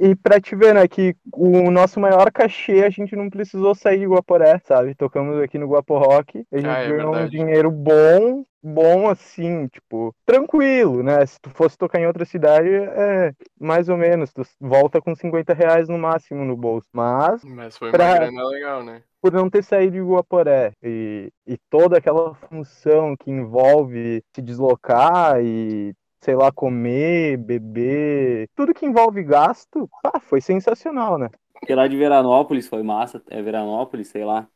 E 0.00 0.14
pra 0.14 0.40
te 0.40 0.54
ver, 0.54 0.74
né, 0.74 0.86
que 0.86 1.14
o 1.32 1.70
nosso 1.70 1.98
maior 2.00 2.30
cachê 2.30 2.84
a 2.84 2.90
gente 2.90 3.14
não 3.16 3.28
precisou 3.28 3.74
sair 3.74 3.98
de 3.98 4.06
Guaporé, 4.06 4.60
sabe? 4.64 4.94
Tocamos 4.94 5.42
aqui 5.42 5.58
no 5.58 5.66
Guapo 5.66 5.96
Rock, 5.98 6.44
a 6.52 6.56
gente 6.56 6.66
Ah, 6.68 6.78
é 6.78 6.88
ganhou 6.88 7.08
um 7.08 7.12
verdade. 7.12 7.30
dinheiro 7.30 7.70
bom 7.70 8.03
bom, 8.04 8.44
bom 8.62 9.08
assim, 9.08 9.68
tipo, 9.68 10.14
tranquilo, 10.26 11.02
né? 11.02 11.24
Se 11.26 11.38
tu 11.40 11.50
fosse 11.50 11.76
tocar 11.78 12.00
em 12.00 12.06
outra 12.06 12.24
cidade, 12.24 12.68
é 12.68 13.32
mais 13.60 13.88
ou 13.88 13.96
menos, 13.96 14.32
tu 14.32 14.42
volta 14.60 15.00
com 15.00 15.14
50 15.14 15.54
reais 15.54 15.88
no 15.88 15.98
máximo 15.98 16.44
no 16.44 16.56
bolso. 16.56 16.88
Mas, 16.92 17.42
Mas 17.42 17.78
foi 17.78 17.92
Pra- 17.92 18.06
uma 18.06 18.10
grana 18.10 18.42
legal, 18.48 18.82
né? 18.82 19.04
por 19.20 19.32
não 19.32 19.48
ter 19.48 19.62
saído 19.64 19.92
de 19.92 20.02
Guaporé 20.02 20.72
e, 20.82 21.30
e 21.46 21.56
toda 21.70 21.98
aquela 21.98 22.34
função 22.34 23.16
que 23.16 23.30
envolve 23.30 24.22
se 24.34 24.42
deslocar 24.42 25.40
e, 25.42 25.94
sei 26.22 26.34
lá, 26.34 26.52
comer, 26.52 27.38
beber, 27.38 28.48
tudo 28.54 28.74
que 28.74 28.84
envolve 28.86 29.22
gasto, 29.22 29.88
pá, 30.02 30.20
foi 30.20 30.40
sensacional, 30.40 31.18
né? 31.18 31.28
Porque 31.58 31.74
lá 31.74 31.88
de 31.88 31.96
Veranópolis 31.96 32.68
foi 32.68 32.82
massa. 32.82 33.22
É 33.28 33.40
Veranópolis, 33.42 34.08
sei 34.08 34.24
lá. 34.24 34.48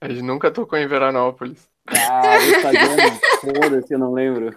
A 0.00 0.08
gente 0.08 0.22
nunca 0.22 0.50
tocou 0.50 0.78
em 0.78 0.86
Veranópolis. 0.86 1.68
Ah, 1.88 2.38
Vespasiano, 2.38 3.20
foda-se, 3.40 3.94
eu 3.94 3.98
não 3.98 4.12
lembro. 4.12 4.54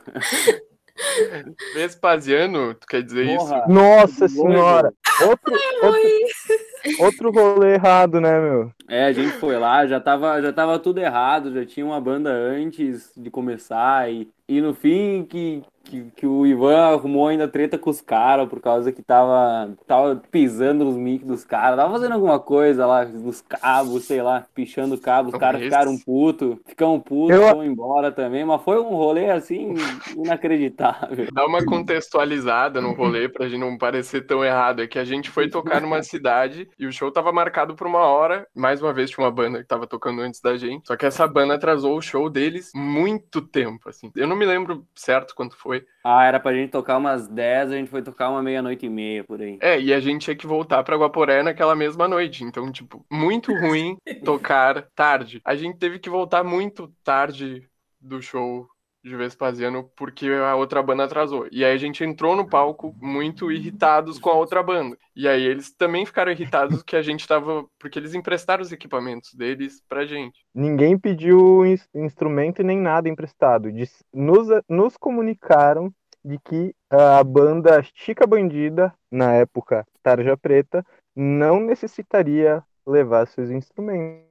Vespasiano, 1.74 2.74
tu 2.76 2.88
quer 2.88 3.02
dizer 3.02 3.26
isso? 3.26 3.52
Nossa 3.68 4.28
senhora! 4.28 4.94
Outro, 5.22 5.54
outro, 5.84 7.00
outro 7.00 7.32
rolê 7.32 7.74
errado, 7.74 8.22
né, 8.22 8.40
meu? 8.40 8.72
É, 8.88 9.06
a 9.06 9.12
gente 9.12 9.32
foi 9.34 9.58
lá, 9.58 9.86
já 9.86 10.00
tava, 10.00 10.42
já 10.42 10.54
tava 10.54 10.80
tudo 10.80 11.00
errado, 11.00 11.54
já 11.54 11.66
tinha 11.66 11.86
uma 11.86 12.00
banda 12.00 12.32
antes 12.32 13.12
de 13.18 13.30
começar 13.30 14.12
e, 14.12 14.30
e 14.48 14.62
no 14.62 14.74
fim 14.74 15.26
que, 15.26 15.64
que, 15.84 16.12
que 16.16 16.25
o 16.25 16.46
Ivan 16.46 16.78
arrumou 16.78 17.28
ainda 17.28 17.48
treta 17.48 17.78
com 17.78 17.90
os 17.90 18.02
caras 18.02 18.48
por 18.50 18.60
causa 18.62 18.92
que 18.92 19.02
tava, 19.04 19.75
tava 19.86 20.16
pisando 20.32 20.86
nos 20.86 20.96
mic 20.96 21.25
dos 21.25 21.44
caras, 21.44 21.78
tava 21.78 21.92
fazendo 21.94 22.13
alguma 22.13 22.40
coisa 22.40 22.86
lá, 22.86 23.06
nos 23.06 23.42
cabos, 23.42 24.06
sei 24.06 24.22
lá, 24.22 24.46
pichando 24.56 24.98
cabo, 24.98 25.30
os 25.30 25.36
caras 25.38 25.62
ficaram 25.62 25.98
puto, 26.00 26.60
ficam 26.66 27.00
putos, 27.00 27.36
Eu- 27.36 27.44
foram 27.50 27.66
embora 27.66 28.12
também, 28.12 28.46
mas 28.46 28.62
foi 28.62 28.80
um 28.80 28.90
rolê 28.96 29.30
assim 29.30 29.74
inacreditável. 30.16 31.28
Dá 31.34 31.46
uma 31.46 31.63
contextualizada 31.66 32.82
no 32.82 32.94
rolê 32.94 33.28
pra 33.30 33.48
gente 33.48 33.60
não 33.60 33.78
parecer 33.78 34.25
tão 34.25 34.44
errado. 34.44 34.82
É 34.82 34.88
que 34.88 34.98
a 35.00 35.04
gente 35.06 35.30
foi 35.30 35.50
tocar 35.50 35.82
numa 35.82 36.02
cidade 36.02 36.68
e 36.80 36.86
o 36.88 36.92
show 36.92 37.12
tava 37.12 37.32
marcado 37.32 37.75
por 37.75 37.88
uma 37.88 38.00
hora. 38.00 38.48
Mais 38.56 38.82
uma 38.82 38.94
vez 38.94 39.10
tinha 39.10 39.24
uma 39.25 39.32
banda 39.32 39.60
que 39.60 39.68
tava 39.68 39.86
tocando 39.88 40.22
antes 40.22 40.40
da 40.42 40.56
gente. 40.58 40.88
Só 40.88 40.96
que 40.96 41.06
essa 41.06 41.28
banda 41.28 41.56
atrasou 41.56 41.98
o 41.98 42.02
show 42.02 42.30
deles 42.30 42.72
muito 42.75 43.42
tempo, 43.42 43.90
assim. 43.90 44.12
Eu 44.16 44.28
não 44.28 44.36
me 44.36 44.46
lembro 44.46 44.86
certo 44.96 45.36
quanto 45.36 45.58
foi. 45.58 45.73
Ah, 46.03 46.25
era 46.25 46.39
pra 46.39 46.53
gente 46.53 46.72
tocar 46.72 46.98
umas 46.98 47.27
10, 47.27 47.72
a 47.72 47.75
gente 47.75 47.89
foi 47.89 48.01
tocar 48.01 48.30
uma 48.30 48.42
meia-noite 48.42 48.86
e 48.86 48.89
meia 48.89 49.24
por 49.24 49.42
aí. 49.42 49.58
É, 49.62 49.80
e 49.80 49.94
a 49.94 50.00
gente 50.00 50.24
tinha 50.24 50.36
que 50.36 50.46
voltar 50.46 50.84
pra 50.84 50.98
Guaporé 50.98 51.42
naquela 51.42 51.75
mesma 51.75 52.08
noite. 52.08 52.44
Então, 52.44 52.72
tipo, 52.72 53.06
muito 53.12 53.53
ruim 53.53 53.98
tocar 54.24 54.89
tarde. 54.96 55.42
A 55.46 55.56
gente 55.56 55.77
teve 55.77 56.00
que 56.00 56.10
voltar 56.10 56.44
muito 56.44 56.94
tarde 57.03 57.68
do 58.00 58.22
show 58.22 58.68
de 59.04 59.16
Vespasiano 59.16 59.90
porque 59.96 60.28
a 60.28 60.56
outra 60.56 60.82
banda 60.82 61.04
atrasou. 61.04 61.48
E 61.52 61.64
aí 61.64 61.74
a 61.74 61.78
gente 61.78 62.04
entrou 62.04 62.36
no 62.36 62.48
palco 62.48 62.96
muito 63.02 63.52
irritados 63.52 64.18
com 64.18 64.30
a 64.30 64.34
outra 64.34 64.64
banda. 64.64 64.98
E 65.16 65.28
aí 65.28 65.44
eles 65.44 65.72
também 65.76 66.06
ficaram 66.06 66.32
irritados 66.32 66.82
que 66.84 66.96
a 66.96 67.02
gente 67.02 67.28
tava. 67.28 67.66
Porque 67.78 68.00
eles 68.00 68.14
emprestaram 68.14 68.62
os 68.64 68.72
equipamentos 68.72 69.34
deles 69.34 69.82
pra 69.90 70.06
gente. 70.06 70.46
Ninguém 70.56 70.98
pediu 70.98 71.66
ins- 71.66 71.88
instrumento 71.94 72.62
e 72.62 72.64
nem 72.64 72.80
nada 72.80 73.10
emprestado. 73.10 73.70
Nos, 74.14 74.48
nos 74.70 74.98
comunicaram 74.98 75.94
de 76.24 76.40
que 76.40 76.74
a 76.90 77.24
banda 77.24 77.84
Chica 77.96 78.26
Bandida, 78.26 78.94
na 79.12 79.34
época 79.34 79.86
Tarja 80.02 80.38
Preta, 80.38 80.86
não 81.16 81.60
necessitaria 81.60 82.64
levar 82.86 83.28
seus 83.28 83.50
instrumentos, 83.50 84.24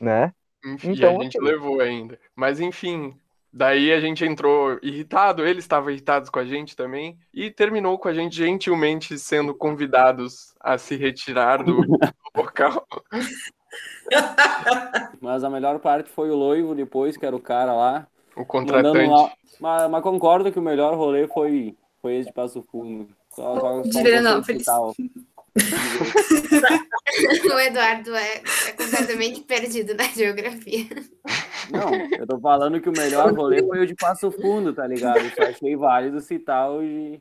né? 0.00 0.32
Enfim, 0.64 0.90
Então, 0.94 1.10
a 1.20 1.24
gente 1.24 1.38
ok. 1.38 1.40
levou 1.40 1.80
ainda. 1.80 2.18
Mas 2.36 2.60
enfim, 2.60 3.18
daí 3.52 3.92
a 3.92 4.00
gente 4.00 4.24
entrou 4.24 4.78
irritado, 4.82 5.46
eles 5.46 5.64
estavam 5.64 5.90
irritados 5.90 6.30
com 6.30 6.38
a 6.38 6.44
gente 6.44 6.74
também, 6.74 7.18
e 7.34 7.50
terminou 7.50 7.98
com 7.98 8.08
a 8.08 8.14
gente 8.14 8.36
gentilmente 8.36 9.18
sendo 9.18 9.54
convidados 9.54 10.54
a 10.60 10.78
se 10.78 10.96
retirar 10.96 11.62
do, 11.62 11.82
do 11.82 11.98
local. 12.34 12.86
Mas 15.20 15.44
a 15.44 15.50
melhor 15.50 15.78
parte 15.78 16.10
foi 16.10 16.30
o 16.30 16.36
Loivo 16.36 16.74
depois, 16.74 17.16
que 17.16 17.26
era 17.26 17.36
o 17.36 17.40
cara 17.40 17.72
lá. 17.72 18.06
O 18.36 18.44
contratante. 18.44 19.08
lá. 19.08 19.32
Mas, 19.60 19.90
mas 19.90 20.02
concordo 20.02 20.50
que 20.50 20.58
o 20.58 20.62
melhor 20.62 20.96
rolê 20.96 21.28
foi, 21.28 21.76
foi 22.00 22.16
esse 22.16 22.28
de 22.28 22.34
Passo 22.34 22.62
Fundo. 22.62 23.06
Só, 23.30 23.60
só, 23.60 23.80
um 23.80 23.82
O 27.54 27.60
Eduardo 27.60 28.14
é, 28.14 28.42
é 28.68 28.72
completamente 28.72 29.42
perdido 29.42 29.94
na 29.94 30.04
geografia. 30.04 30.86
Não, 31.70 31.92
eu 32.18 32.26
tô 32.26 32.38
falando 32.40 32.80
que 32.80 32.88
o 32.88 32.92
melhor 32.92 33.32
rolê 33.32 33.62
foi 33.62 33.80
o 33.80 33.86
de 33.86 33.94
Passo 33.94 34.30
Fundo, 34.30 34.72
tá 34.72 34.86
ligado? 34.86 35.18
Eu 35.18 35.30
só 35.30 35.42
achei 35.42 35.76
válido 35.76 36.20
citar 36.20 36.70
o 36.70 36.80
de. 36.80 37.20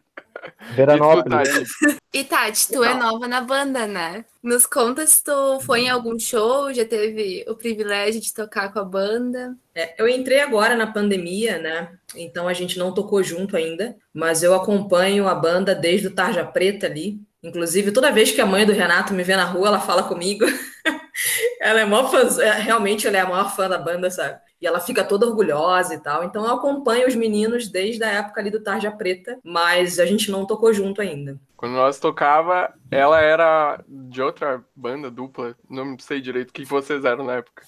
Veranópolis. 0.74 1.69
E 2.13 2.24
Tati, 2.24 2.67
tu 2.67 2.83
é 2.83 2.93
nova 2.93 3.27
na 3.27 3.41
banda, 3.41 3.86
né? 3.86 4.25
Nos 4.41 4.65
conta 4.65 5.05
se 5.05 5.24
tu 5.24 5.60
foi 5.62 5.81
em 5.81 5.89
algum 5.89 6.17
show, 6.19 6.74
já 6.74 6.83
teve 6.83 7.45
o 7.48 7.55
privilégio 7.55 8.19
de 8.19 8.33
tocar 8.33 8.74
com 8.74 8.79
a 8.79 8.86
banda. 8.86 9.55
É, 9.75 9.93
eu 10.01 10.07
entrei 10.07 10.39
agora 10.39 10.75
na 10.75 10.88
pandemia, 10.88 11.60
né? 11.60 11.91
Então 12.15 12.48
a 12.48 12.53
gente 12.53 12.79
não 12.79 12.93
tocou 12.93 13.21
junto 13.21 13.55
ainda, 13.55 13.95
mas 14.13 14.41
eu 14.43 14.53
acompanho 14.53 15.27
a 15.27 15.36
banda 15.36 15.75
desde 15.75 16.07
o 16.07 16.15
Tarja 16.15 16.43
Preta 16.43 16.88
ali. 16.88 17.21
Inclusive, 17.43 17.91
toda 17.91 18.12
vez 18.12 18.31
que 18.31 18.41
a 18.41 18.45
mãe 18.45 18.65
do 18.65 18.74
Renato 18.74 19.13
me 19.13 19.24
vê 19.24 19.36
na 19.36 19.45
rua, 19.45 19.67
ela 19.67 19.79
fala 19.79 20.03
comigo. 20.03 20.45
ela 21.60 21.82
é 21.82 21.86
maior 21.86 22.10
fã, 22.10 22.41
é, 22.41 22.51
realmente 22.53 23.08
ela 23.08 23.18
é 23.18 23.22
a 23.22 23.27
maior 23.27 23.56
fã 23.56 23.70
da 23.70 23.77
banda, 23.77 24.10
sabe? 24.10 24.39
E 24.62 24.68
ela 24.68 24.80
fica 24.80 25.03
toda 25.03 25.25
orgulhosa 25.25 25.96
e 25.96 26.00
tal. 26.00 26.24
Então 26.24 26.46
eu 26.46 26.53
acompanho 26.53 27.08
os 27.08 27.15
meninos 27.15 27.68
desde 27.68 28.03
a 28.03 28.12
época 28.12 28.39
ali 28.39 28.50
do 28.50 28.62
Tarja 28.62 28.91
Preta, 28.91 29.39
mas 29.44 30.00
a 30.00 30.06
gente 30.06 30.30
não 30.30 30.46
tocou 30.46 30.74
junto 30.74 31.01
ainda. 31.01 31.39
Quando 31.58 31.74
nós 31.74 32.00
tocava, 32.00 32.74
ela 32.89 33.22
era 33.22 33.84
de 33.88 34.22
outra 34.22 34.63
banda 34.75 35.12
dupla, 35.12 35.56
não 35.70 35.98
sei 36.00 36.22
direito 36.22 36.50
o 36.50 36.53
que 36.53 36.65
vocês 36.65 37.06
eram 37.06 37.24
na 37.24 37.36
época, 37.38 37.63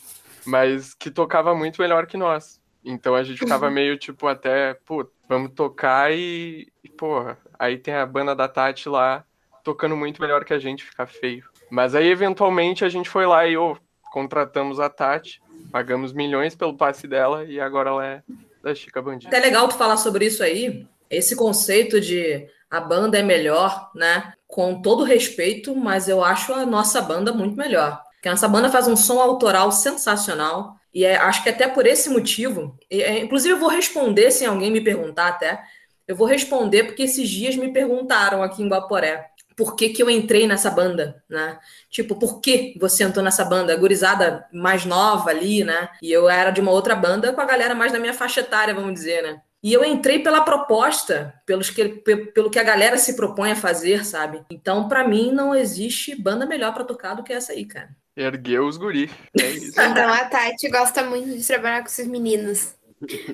mas 0.45 0.93
que 0.93 1.11
tocava 1.11 1.55
muito 1.55 1.81
melhor 1.81 2.05
que 2.05 2.17
nós. 2.17 2.61
Então 2.83 3.15
a 3.15 3.23
gente 3.23 3.39
ficava 3.39 3.69
meio 3.69 3.97
tipo 3.97 4.27
até, 4.27 4.73
pô, 4.85 5.07
vamos 5.27 5.51
tocar 5.53 6.11
e, 6.13 6.67
e, 6.83 6.89
porra, 6.89 7.37
aí 7.57 7.77
tem 7.77 7.93
a 7.93 8.05
banda 8.05 8.35
da 8.35 8.47
Tati 8.47 8.89
lá 8.89 9.23
tocando 9.63 9.95
muito 9.95 10.21
melhor 10.21 10.43
que 10.43 10.53
a 10.53 10.59
gente, 10.59 10.83
fica 10.83 11.07
feio. 11.07 11.52
Mas 11.73 11.95
aí 11.95 12.07
eventualmente 12.07 12.85
a 12.85 12.89
gente 12.89 13.09
foi 13.09 13.25
lá 13.25 13.47
e 13.47 13.57
ô, 13.57 13.75
contratamos 14.11 14.79
a 14.79 14.91
Tati, 14.91 15.41
pagamos 15.71 16.13
milhões 16.13 16.55
pelo 16.55 16.77
passe 16.77 17.07
dela 17.07 17.45
e 17.45 17.59
agora 17.59 17.89
ela 17.89 18.05
é 18.05 18.21
da 18.61 18.75
Chica 18.75 19.01
Bandida. 19.01 19.35
Até 19.35 19.43
legal 19.43 19.67
tu 19.67 19.73
falar 19.73 19.97
sobre 19.97 20.27
isso 20.27 20.43
aí, 20.43 20.85
esse 21.09 21.35
conceito 21.35 21.99
de 21.99 22.47
a 22.69 22.79
banda 22.79 23.17
é 23.17 23.23
melhor, 23.23 23.89
né? 23.95 24.33
Com 24.45 24.83
todo 24.83 25.03
respeito, 25.03 25.75
mas 25.75 26.07
eu 26.07 26.23
acho 26.23 26.53
a 26.53 26.63
nossa 26.63 27.01
banda 27.01 27.33
muito 27.33 27.57
melhor. 27.57 27.99
Porque 28.13 28.27
a 28.27 28.33
nossa 28.33 28.47
banda 28.47 28.69
faz 28.69 28.87
um 28.87 28.95
som 28.95 29.19
autoral 29.19 29.71
sensacional. 29.71 30.75
E 30.93 31.03
é- 31.03 31.15
acho 31.15 31.41
que 31.41 31.49
até 31.49 31.67
por 31.67 31.87
esse 31.87 32.07
motivo, 32.07 32.77
e, 32.89 33.01
é, 33.01 33.17
inclusive 33.17 33.55
eu 33.55 33.59
vou 33.59 33.69
responder 33.69 34.29
se 34.29 34.45
alguém 34.45 34.69
me 34.69 34.81
perguntar 34.81 35.27
até, 35.27 35.59
eu 36.07 36.15
vou 36.15 36.27
responder 36.27 36.83
porque 36.83 37.01
esses 37.01 37.27
dias 37.27 37.55
me 37.55 37.73
perguntaram 37.73 38.43
aqui 38.43 38.61
em 38.61 38.69
Guaporé 38.69 39.32
por 39.55 39.75
que, 39.75 39.89
que 39.89 40.01
eu 40.03 40.09
entrei 40.09 40.47
nessa 40.47 40.69
banda, 40.69 41.23
né? 41.29 41.59
Tipo, 41.89 42.15
por 42.15 42.39
que 42.41 42.75
você 42.79 43.03
entrou 43.03 43.23
nessa 43.23 43.45
banda? 43.45 43.75
Gurizada 43.75 44.45
mais 44.51 44.85
nova 44.85 45.29
ali, 45.29 45.63
né? 45.63 45.89
E 46.01 46.11
eu 46.11 46.29
era 46.29 46.51
de 46.51 46.61
uma 46.61 46.71
outra 46.71 46.95
banda 46.95 47.33
com 47.33 47.41
a 47.41 47.45
galera 47.45 47.75
mais 47.75 47.91
da 47.91 47.99
minha 47.99 48.13
faixa 48.13 48.41
etária, 48.41 48.73
vamos 48.73 48.93
dizer, 48.93 49.21
né? 49.23 49.41
E 49.61 49.71
eu 49.71 49.83
entrei 49.85 50.19
pela 50.19 50.41
proposta, 50.41 51.33
pelos 51.45 51.69
que, 51.69 51.87
pe- 51.87 52.25
pelo 52.33 52.49
que 52.49 52.59
a 52.59 52.63
galera 52.63 52.97
se 52.97 53.15
propõe 53.15 53.51
a 53.53 53.55
fazer, 53.55 54.05
sabe? 54.05 54.43
Então, 54.49 54.89
pra 54.89 55.07
mim, 55.07 55.31
não 55.31 55.55
existe 55.55 56.15
banda 56.21 56.45
melhor 56.45 56.73
pra 56.73 56.83
tocar 56.83 57.13
do 57.13 57.23
que 57.23 57.31
essa 57.31 57.53
aí, 57.53 57.65
cara. 57.65 57.89
Ergueu 58.15 58.67
os 58.67 58.77
guri. 58.77 59.09
É 59.39 59.49
isso. 59.49 59.73
Então 59.79 60.09
a 60.13 60.25
Tati 60.25 60.69
gosta 60.69 61.03
muito 61.03 61.29
de 61.37 61.45
trabalhar 61.47 61.81
com 61.81 61.87
esses 61.87 62.05
meninos. 62.07 62.75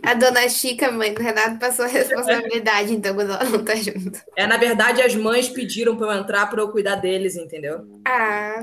A 0.03 0.13
dona 0.13 0.47
Chica, 0.49 0.91
mãe 0.91 1.13
do 1.13 1.21
Renato, 1.21 1.59
passou 1.59 1.85
a 1.85 1.87
responsabilidade, 1.87 2.93
então, 2.93 3.13
quando 3.15 3.31
ela 3.33 3.43
não 3.43 3.63
tá 3.63 3.75
junto. 3.75 4.19
É, 4.35 4.47
na 4.47 4.57
verdade, 4.57 5.01
as 5.01 5.15
mães 5.15 5.49
pediram 5.49 5.95
pra 5.95 6.07
eu 6.07 6.19
entrar 6.21 6.47
pra 6.49 6.61
eu 6.61 6.69
cuidar 6.69 6.95
deles, 6.95 7.35
entendeu? 7.35 7.85
Ah, 8.05 8.61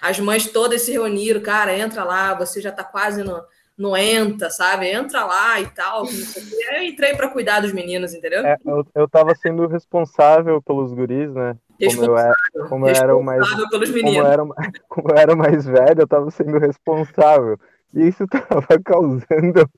As 0.00 0.18
mães 0.20 0.46
todas 0.46 0.82
se 0.82 0.92
reuniram, 0.92 1.40
cara, 1.40 1.76
entra 1.76 2.04
lá, 2.04 2.34
você 2.34 2.60
já 2.60 2.70
tá 2.70 2.84
quase 2.84 3.22
no, 3.22 3.42
no 3.76 3.96
ENTA, 3.96 4.50
sabe? 4.50 4.86
Entra 4.88 5.24
lá 5.24 5.60
e 5.60 5.66
tal. 5.66 6.04
Eu 6.74 6.82
entrei 6.82 7.14
pra 7.14 7.28
cuidar 7.28 7.60
dos 7.60 7.72
meninos, 7.72 8.14
entendeu? 8.14 8.44
É, 8.44 8.56
eu, 8.64 8.86
eu 8.94 9.08
tava 9.08 9.34
sendo 9.34 9.66
responsável 9.66 10.62
pelos 10.62 10.92
guris, 10.92 11.32
né? 11.32 11.56
Como 11.78 12.04
eu, 12.04 12.16
era, 12.16 12.34
como 12.68 12.88
eu 12.88 12.94
era 12.94 13.16
o 13.16 13.22
mais 13.22 13.46
pelos 13.68 13.68
como 13.68 13.84
eu, 13.84 13.92
meninos. 13.92 14.28
era, 14.28 14.42
como 14.88 15.10
eu 15.10 15.16
era 15.16 15.34
o 15.34 15.36
mais 15.36 15.66
velho, 15.66 16.00
eu 16.00 16.06
tava 16.06 16.30
sendo 16.30 16.58
responsável. 16.58 17.58
E 17.92 18.08
isso 18.08 18.26
tava 18.26 18.66
causando, 18.84 19.70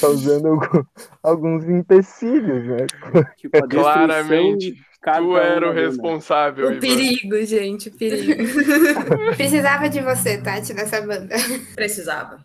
causando 0.00 0.48
algum- 0.48 0.84
alguns 1.22 1.64
empecilhos, 1.68 2.64
né? 2.66 2.86
Tipo, 3.36 3.66
Claramente, 3.68 4.72
de 4.72 4.82
cada 5.02 5.18
Tu 5.20 5.36
era 5.36 5.66
o 5.70 5.74
banda. 5.74 5.80
responsável, 5.88 6.66
O 6.68 6.70
Ivan. 6.72 6.80
perigo, 6.80 7.44
gente, 7.44 7.88
o 7.88 7.92
perigo. 7.92 8.42
precisava 9.36 9.88
de 9.88 10.00
você, 10.00 10.38
Tati, 10.38 10.72
nessa 10.72 11.00
banda. 11.02 11.34
Precisava. 11.74 12.38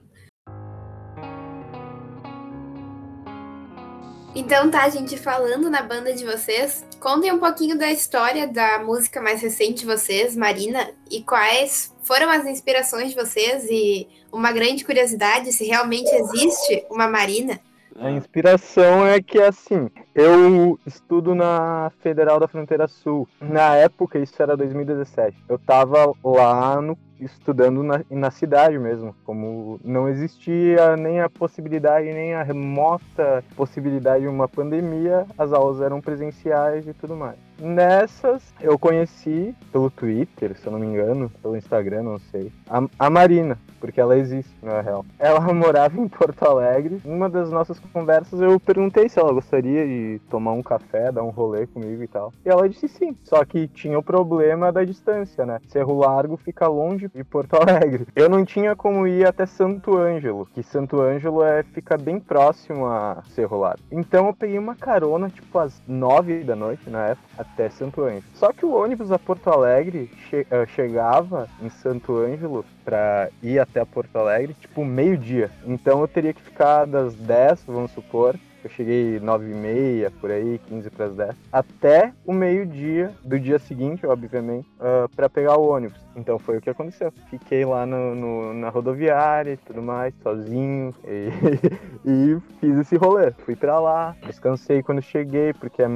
Então 4.35 4.69
tá, 4.69 4.87
gente, 4.89 5.17
falando 5.17 5.69
na 5.69 5.81
banda 5.81 6.13
de 6.13 6.23
vocês, 6.23 6.85
contem 6.99 7.31
um 7.31 7.39
pouquinho 7.39 7.77
da 7.77 7.91
história 7.91 8.47
da 8.47 8.79
música 8.79 9.19
mais 9.19 9.41
recente 9.41 9.79
de 9.79 9.85
vocês, 9.85 10.35
Marina, 10.35 10.91
e 11.09 11.23
quais 11.23 11.95
foram 12.03 12.29
as 12.29 12.45
inspirações 12.45 13.09
de 13.09 13.15
vocês 13.15 13.67
e 13.69 14.07
uma 14.31 14.51
grande 14.51 14.85
curiosidade 14.85 15.51
se 15.51 15.65
realmente 15.65 16.09
existe 16.13 16.85
uma 16.91 17.07
Marina. 17.07 17.59
A 17.99 18.11
inspiração 18.11 19.05
é 19.05 19.21
que, 19.21 19.39
assim, 19.39 19.89
eu 20.15 20.79
estudo 20.85 21.35
na 21.35 21.91
Federal 21.99 22.39
da 22.39 22.47
Fronteira 22.47 22.87
Sul. 22.87 23.27
Na 23.41 23.75
época, 23.75 24.19
isso 24.19 24.41
era 24.41 24.55
2017. 24.55 25.35
Eu 25.49 25.59
tava 25.59 26.13
lá 26.23 26.79
no, 26.81 26.97
estudando 27.19 27.83
na, 27.83 28.01
na 28.09 28.31
cidade 28.31 28.77
mesmo. 28.77 29.15
Como 29.23 29.79
não 29.83 30.07
existia 30.07 30.95
nem 30.95 31.21
a 31.21 31.29
possibilidade, 31.29 32.11
nem 32.11 32.33
a 32.33 32.43
remota 32.43 33.43
possibilidade 33.55 34.21
de 34.21 34.27
uma 34.27 34.47
pandemia, 34.47 35.25
as 35.37 35.51
aulas 35.51 35.81
eram 35.81 36.01
presenciais 36.01 36.87
e 36.87 36.93
tudo 36.93 37.15
mais. 37.15 37.48
Nessas, 37.59 38.53
eu 38.61 38.79
conheci 38.79 39.53
pelo 39.71 39.89
Twitter, 39.89 40.57
se 40.57 40.65
eu 40.65 40.71
não 40.71 40.79
me 40.79 40.87
engano, 40.87 41.29
pelo 41.41 41.57
Instagram, 41.57 42.03
não 42.03 42.19
sei, 42.19 42.51
a, 42.69 42.81
a 42.97 43.09
Marina, 43.09 43.57
porque 43.79 43.99
ela 43.99 44.17
existe, 44.17 44.53
na 44.61 44.81
real. 44.81 45.05
Ela 45.17 45.41
morava 45.53 45.99
em 45.99 46.07
Porto 46.07 46.43
Alegre. 46.43 47.01
Uma 47.03 47.29
das 47.29 47.51
nossas 47.51 47.79
conversas, 47.79 48.39
eu 48.41 48.59
perguntei 48.59 49.09
se 49.09 49.19
ela 49.19 49.33
gostaria 49.33 49.85
de 49.85 50.21
tomar 50.29 50.53
um 50.53 50.63
café, 50.63 51.11
dar 51.11 51.23
um 51.23 51.29
rolê 51.29 51.67
comigo 51.67 52.01
e 52.03 52.07
tal. 52.07 52.33
E 52.45 52.49
ela 52.49 52.67
disse 52.69 52.87
sim. 52.87 53.15
Só 53.23 53.43
que 53.43 53.67
tinha 53.67 53.97
o 53.97 54.03
problema 54.03 54.71
da 54.71 54.83
distância, 54.83 55.45
né? 55.45 55.59
Cerro 55.67 55.97
Largo 55.97 56.37
fica 56.37 56.67
longe 56.67 57.09
de 57.13 57.23
Porto 57.23 57.55
Alegre. 57.59 58.07
Eu 58.15 58.29
não 58.29 58.45
tinha 58.45 58.75
como 58.75 59.07
ir 59.07 59.25
até 59.25 59.45
Santo 59.45 59.97
Ângelo, 59.97 60.47
que 60.53 60.63
Santo 60.63 61.01
Ângelo 61.01 61.43
é, 61.43 61.63
fica 61.63 61.97
bem 61.97 62.19
próximo 62.19 62.85
a 62.85 63.21
Cerro 63.29 63.59
Largo. 63.59 63.83
Então 63.91 64.27
eu 64.27 64.33
peguei 64.33 64.57
uma 64.57 64.75
carona, 64.75 65.29
tipo, 65.29 65.57
às 65.57 65.81
nove 65.87 66.43
da 66.43 66.55
noite, 66.55 66.89
na 66.89 67.07
época 67.07 67.48
até 67.53 67.69
Santo 67.69 68.03
Ângelo. 68.03 68.23
Só 68.33 68.51
que 68.53 68.65
o 68.65 68.73
ônibus 68.73 69.11
a 69.11 69.19
Porto 69.19 69.49
Alegre 69.49 70.09
che 70.29 70.45
uh, 70.51 70.67
chegava 70.67 71.47
em 71.61 71.69
Santo 71.69 72.17
Ângelo 72.17 72.65
para 72.83 73.29
ir 73.43 73.59
até 73.59 73.83
Porto 73.85 74.15
Alegre, 74.17 74.53
tipo, 74.53 74.83
meio-dia. 74.85 75.51
Então 75.65 76.01
eu 76.01 76.07
teria 76.07 76.33
que 76.33 76.41
ficar 76.41 76.85
das 76.85 77.13
10, 77.15 77.63
vamos 77.67 77.91
supor, 77.91 78.35
eu 78.63 78.69
cheguei 78.69 79.19
9 79.19 79.51
e 79.51 79.55
meia, 79.55 80.11
por 80.11 80.29
aí, 80.29 80.59
15 80.67 80.89
para 80.89 81.05
as 81.05 81.15
10, 81.15 81.35
até 81.51 82.13
o 82.25 82.33
meio-dia 82.33 83.13
do 83.23 83.39
dia 83.39 83.57
seguinte, 83.57 84.05
obviamente, 84.05 84.67
uh, 84.79 85.07
para 85.15 85.29
pegar 85.29 85.57
o 85.57 85.69
ônibus. 85.69 85.99
Então 86.15 86.37
foi 86.37 86.57
o 86.57 86.61
que 86.61 86.69
aconteceu. 86.69 87.11
Fiquei 87.29 87.63
lá 87.63 87.85
no, 87.85 88.13
no 88.15 88.53
na 88.53 88.69
rodoviária 88.69 89.53
e 89.53 89.57
tudo 89.57 89.81
mais, 89.81 90.13
sozinho, 90.21 90.93
e, 91.05 91.29
e 92.05 92.37
fiz 92.59 92.77
esse 92.77 92.97
rolê. 92.97 93.31
Fui 93.45 93.55
para 93.55 93.79
lá, 93.79 94.15
descansei 94.25 94.83
quando 94.83 95.01
cheguei, 95.01 95.53
porque 95.53 95.81
é 95.81 95.87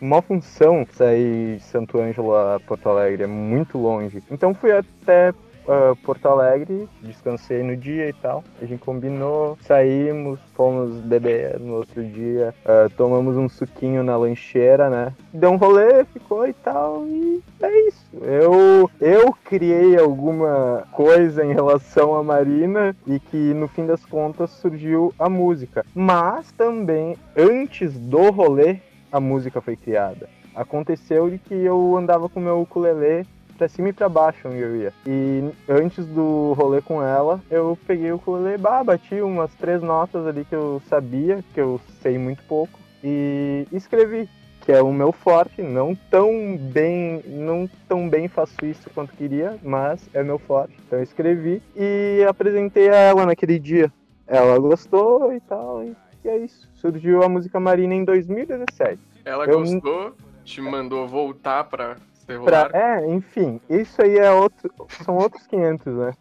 uma 0.00 0.22
função 0.22 0.86
sair 0.92 1.56
de 1.56 1.62
Santo 1.62 1.98
Ângelo 1.98 2.34
a 2.34 2.60
Porto 2.60 2.88
Alegre, 2.88 3.24
é 3.24 3.26
muito 3.26 3.78
longe. 3.78 4.22
Então 4.30 4.54
fui 4.54 4.72
até 4.72 5.32
uh, 5.66 5.96
Porto 5.96 6.26
Alegre, 6.26 6.88
descansei 7.02 7.62
no 7.62 7.76
dia 7.76 8.08
e 8.08 8.12
tal. 8.12 8.42
A 8.60 8.64
gente 8.64 8.80
combinou, 8.80 9.58
saímos, 9.60 10.38
fomos 10.54 10.96
beber 11.00 11.58
no 11.60 11.74
outro 11.74 12.04
dia, 12.04 12.54
uh, 12.64 12.90
tomamos 12.96 13.36
um 13.36 13.48
suquinho 13.48 14.02
na 14.02 14.16
lancheira, 14.16 14.88
né? 14.88 15.12
Deu 15.32 15.50
um 15.50 15.56
rolê, 15.56 16.04
ficou 16.04 16.46
e 16.46 16.52
tal, 16.52 17.06
e 17.06 17.42
é 17.60 17.88
isso. 17.88 18.06
Eu, 18.22 18.90
eu 19.00 19.32
criei 19.44 19.98
alguma 19.98 20.84
coisa 20.92 21.44
em 21.44 21.52
relação 21.52 22.14
à 22.14 22.22
Marina 22.22 22.96
e 23.06 23.18
que 23.18 23.36
no 23.36 23.68
fim 23.68 23.86
das 23.86 24.04
contas 24.04 24.50
surgiu 24.50 25.12
a 25.18 25.28
música. 25.28 25.84
Mas 25.94 26.52
também, 26.52 27.16
antes 27.36 27.92
do 27.98 28.30
rolê, 28.30 28.78
a 29.16 29.20
música 29.20 29.60
foi 29.60 29.76
criada. 29.76 30.28
Aconteceu 30.54 31.30
de 31.30 31.38
que 31.38 31.54
eu 31.54 31.96
andava 31.96 32.28
com 32.28 32.40
meu 32.40 32.60
ukulele 32.60 33.26
pra 33.56 33.68
cima 33.68 33.88
e 33.88 33.92
pra 33.92 34.08
baixo 34.08 34.48
onde 34.48 34.58
eu 34.58 34.76
ia. 34.76 34.92
E 35.06 35.50
antes 35.68 36.06
do 36.06 36.52
rolê 36.52 36.82
com 36.82 37.02
ela, 37.02 37.40
eu 37.50 37.78
peguei 37.86 38.12
o 38.12 38.16
ukulele, 38.16 38.58
bah, 38.58 38.84
bati 38.84 39.20
umas 39.20 39.52
três 39.54 39.82
notas 39.82 40.26
ali 40.26 40.44
que 40.44 40.54
eu 40.54 40.82
sabia, 40.88 41.42
que 41.54 41.60
eu 41.60 41.80
sei 42.02 42.18
muito 42.18 42.42
pouco, 42.44 42.78
e 43.02 43.66
escrevi. 43.72 44.28
Que 44.60 44.72
é 44.72 44.82
o 44.82 44.92
meu 44.92 45.12
forte, 45.12 45.62
não 45.62 45.94
tão 46.10 46.56
bem, 46.56 47.22
não 47.24 47.70
tão 47.88 48.08
bem 48.08 48.26
faço 48.26 48.66
isso 48.66 48.90
quanto 48.90 49.14
queria, 49.14 49.56
mas 49.62 50.10
é 50.12 50.24
meu 50.24 50.40
forte. 50.40 50.74
Então 50.84 50.98
eu 50.98 51.04
escrevi 51.04 51.62
e 51.76 52.26
apresentei 52.28 52.88
a 52.88 52.96
ela 52.96 53.24
naquele 53.24 53.60
dia. 53.60 53.92
Ela 54.26 54.58
gostou 54.58 55.32
e 55.32 55.38
tal, 55.38 55.84
e 55.84 55.94
e 56.26 56.28
é 56.28 56.38
isso. 56.38 56.68
Surgiu 56.74 57.22
a 57.22 57.28
música 57.28 57.58
Marina 57.60 57.94
em 57.94 58.04
2017. 58.04 58.98
Ela 59.24 59.44
eu... 59.46 59.60
gostou, 59.60 60.14
te 60.44 60.60
mandou 60.60 61.06
voltar 61.06 61.64
pra 61.64 61.96
ser 62.14 62.40
pra... 62.40 62.68
É, 62.72 63.06
enfim, 63.08 63.60
isso 63.70 64.02
aí 64.02 64.18
é 64.18 64.30
outro. 64.30 64.70
São 65.04 65.16
outros 65.16 65.46
500, 65.46 65.94
né? 65.94 66.12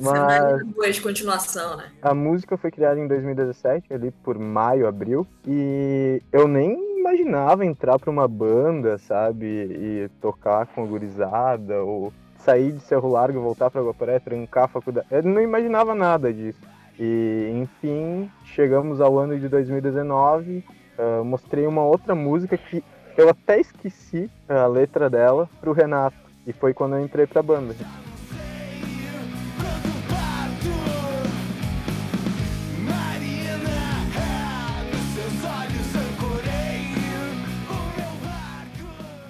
Mas 0.00 0.96
de 0.96 1.00
continuação, 1.00 1.76
né? 1.76 1.90
A 2.02 2.12
música 2.12 2.56
foi 2.56 2.70
criada 2.70 2.98
em 2.98 3.06
2017, 3.06 3.94
ali 3.94 4.10
por 4.10 4.36
maio, 4.36 4.86
abril, 4.86 5.26
e 5.46 6.20
eu 6.32 6.48
nem 6.48 6.98
imaginava 6.98 7.64
entrar 7.64 7.96
pra 7.98 8.10
uma 8.10 8.26
banda, 8.26 8.98
sabe, 8.98 9.46
e 9.46 10.10
tocar 10.20 10.66
com 10.66 10.82
a 10.82 10.86
gurizada, 10.86 11.82
ou 11.84 12.12
sair 12.38 12.72
de 12.72 12.80
Cerro 12.80 13.08
Largo 13.08 13.38
e 13.38 13.42
voltar 13.42 13.70
pra 13.70 13.80
Guaporé, 13.80 14.18
trancar 14.18 14.64
a 14.64 14.68
faculdade. 14.68 15.06
Eu 15.10 15.22
não 15.22 15.40
imaginava 15.40 15.94
nada 15.94 16.32
disso. 16.32 16.58
E, 16.98 17.50
enfim, 17.54 18.30
chegamos 18.44 19.00
ao 19.00 19.18
ano 19.18 19.38
de 19.38 19.48
2019. 19.48 20.64
Uh, 20.98 21.24
mostrei 21.24 21.66
uma 21.66 21.82
outra 21.82 22.14
música 22.14 22.56
que 22.56 22.82
eu 23.16 23.28
até 23.28 23.60
esqueci 23.60 24.30
a 24.48 24.66
letra 24.66 25.10
dela 25.10 25.48
pro 25.60 25.72
Renato. 25.72 26.16
E 26.46 26.52
foi 26.52 26.72
quando 26.72 26.96
eu 26.96 27.04
entrei 27.04 27.26
pra 27.26 27.42
banda. 27.42 27.74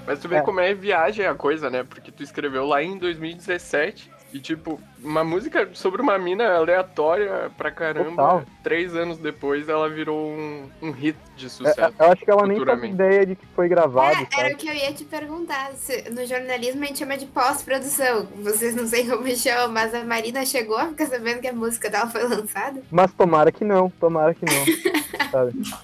Mas 0.07 0.21
tu 0.21 0.29
vê 0.29 0.37
é. 0.37 0.41
como 0.41 0.61
é 0.61 0.73
viagem 0.73 1.27
a 1.27 1.35
coisa, 1.35 1.69
né? 1.69 1.83
Porque 1.83 2.13
tu 2.13 2.23
escreveu 2.23 2.65
lá 2.65 2.81
em 2.81 2.97
2017 2.97 4.16
e, 4.33 4.41
tipo, 4.41 4.81
uma 5.03 5.23
música 5.23 5.69
sobre 5.73 6.03
uma 6.03 6.19
mina 6.19 6.55
aleatória 6.55 7.51
pra 7.57 7.71
caramba. 7.71 8.11
Total. 8.11 8.45
Três 8.63 8.95
anos 8.95 9.19
depois 9.19 9.69
ela 9.69 9.89
virou 9.89 10.29
um, 10.29 10.69
um 10.83 10.91
hit 10.91 11.17
de 11.37 11.49
sucesso. 11.49 11.81
É, 11.81 12.05
eu 12.05 12.13
acho 12.13 12.25
que 12.25 12.31
ela 12.31 12.47
nem 12.47 12.65
faz 12.65 12.83
ideia 12.83 13.25
de 13.25 13.37
que 13.37 13.47
foi 13.55 13.69
gravado. 13.69 14.27
É, 14.37 14.41
era 14.41 14.55
o 14.55 14.57
que 14.57 14.69
eu 14.69 14.75
ia 14.75 14.93
te 14.93 15.05
perguntar. 15.05 15.73
Se, 15.75 16.11
no 16.11 16.27
jornalismo 16.27 16.83
a 16.83 16.87
gente 16.87 16.99
chama 16.99 17.17
de 17.17 17.27
pós-produção. 17.27 18.27
Vocês 18.43 18.75
não 18.75 18.87
sei 18.87 19.07
como 19.07 19.29
chamam, 19.37 19.73
mas 19.73 19.95
a 19.95 20.05
Marina 20.05 20.45
chegou 20.45 20.77
a 20.77 20.89
ficar 20.89 21.07
sabendo 21.07 21.41
que 21.41 21.49
a 21.49 21.53
música 21.53 21.89
dela 21.89 22.09
foi 22.09 22.25
lançada? 22.25 22.83
Mas 22.91 23.13
tomara 23.13 23.53
que 23.53 23.65
não, 23.65 23.89
tomara 23.91 24.35
que 24.35 24.45
não. 24.45 24.67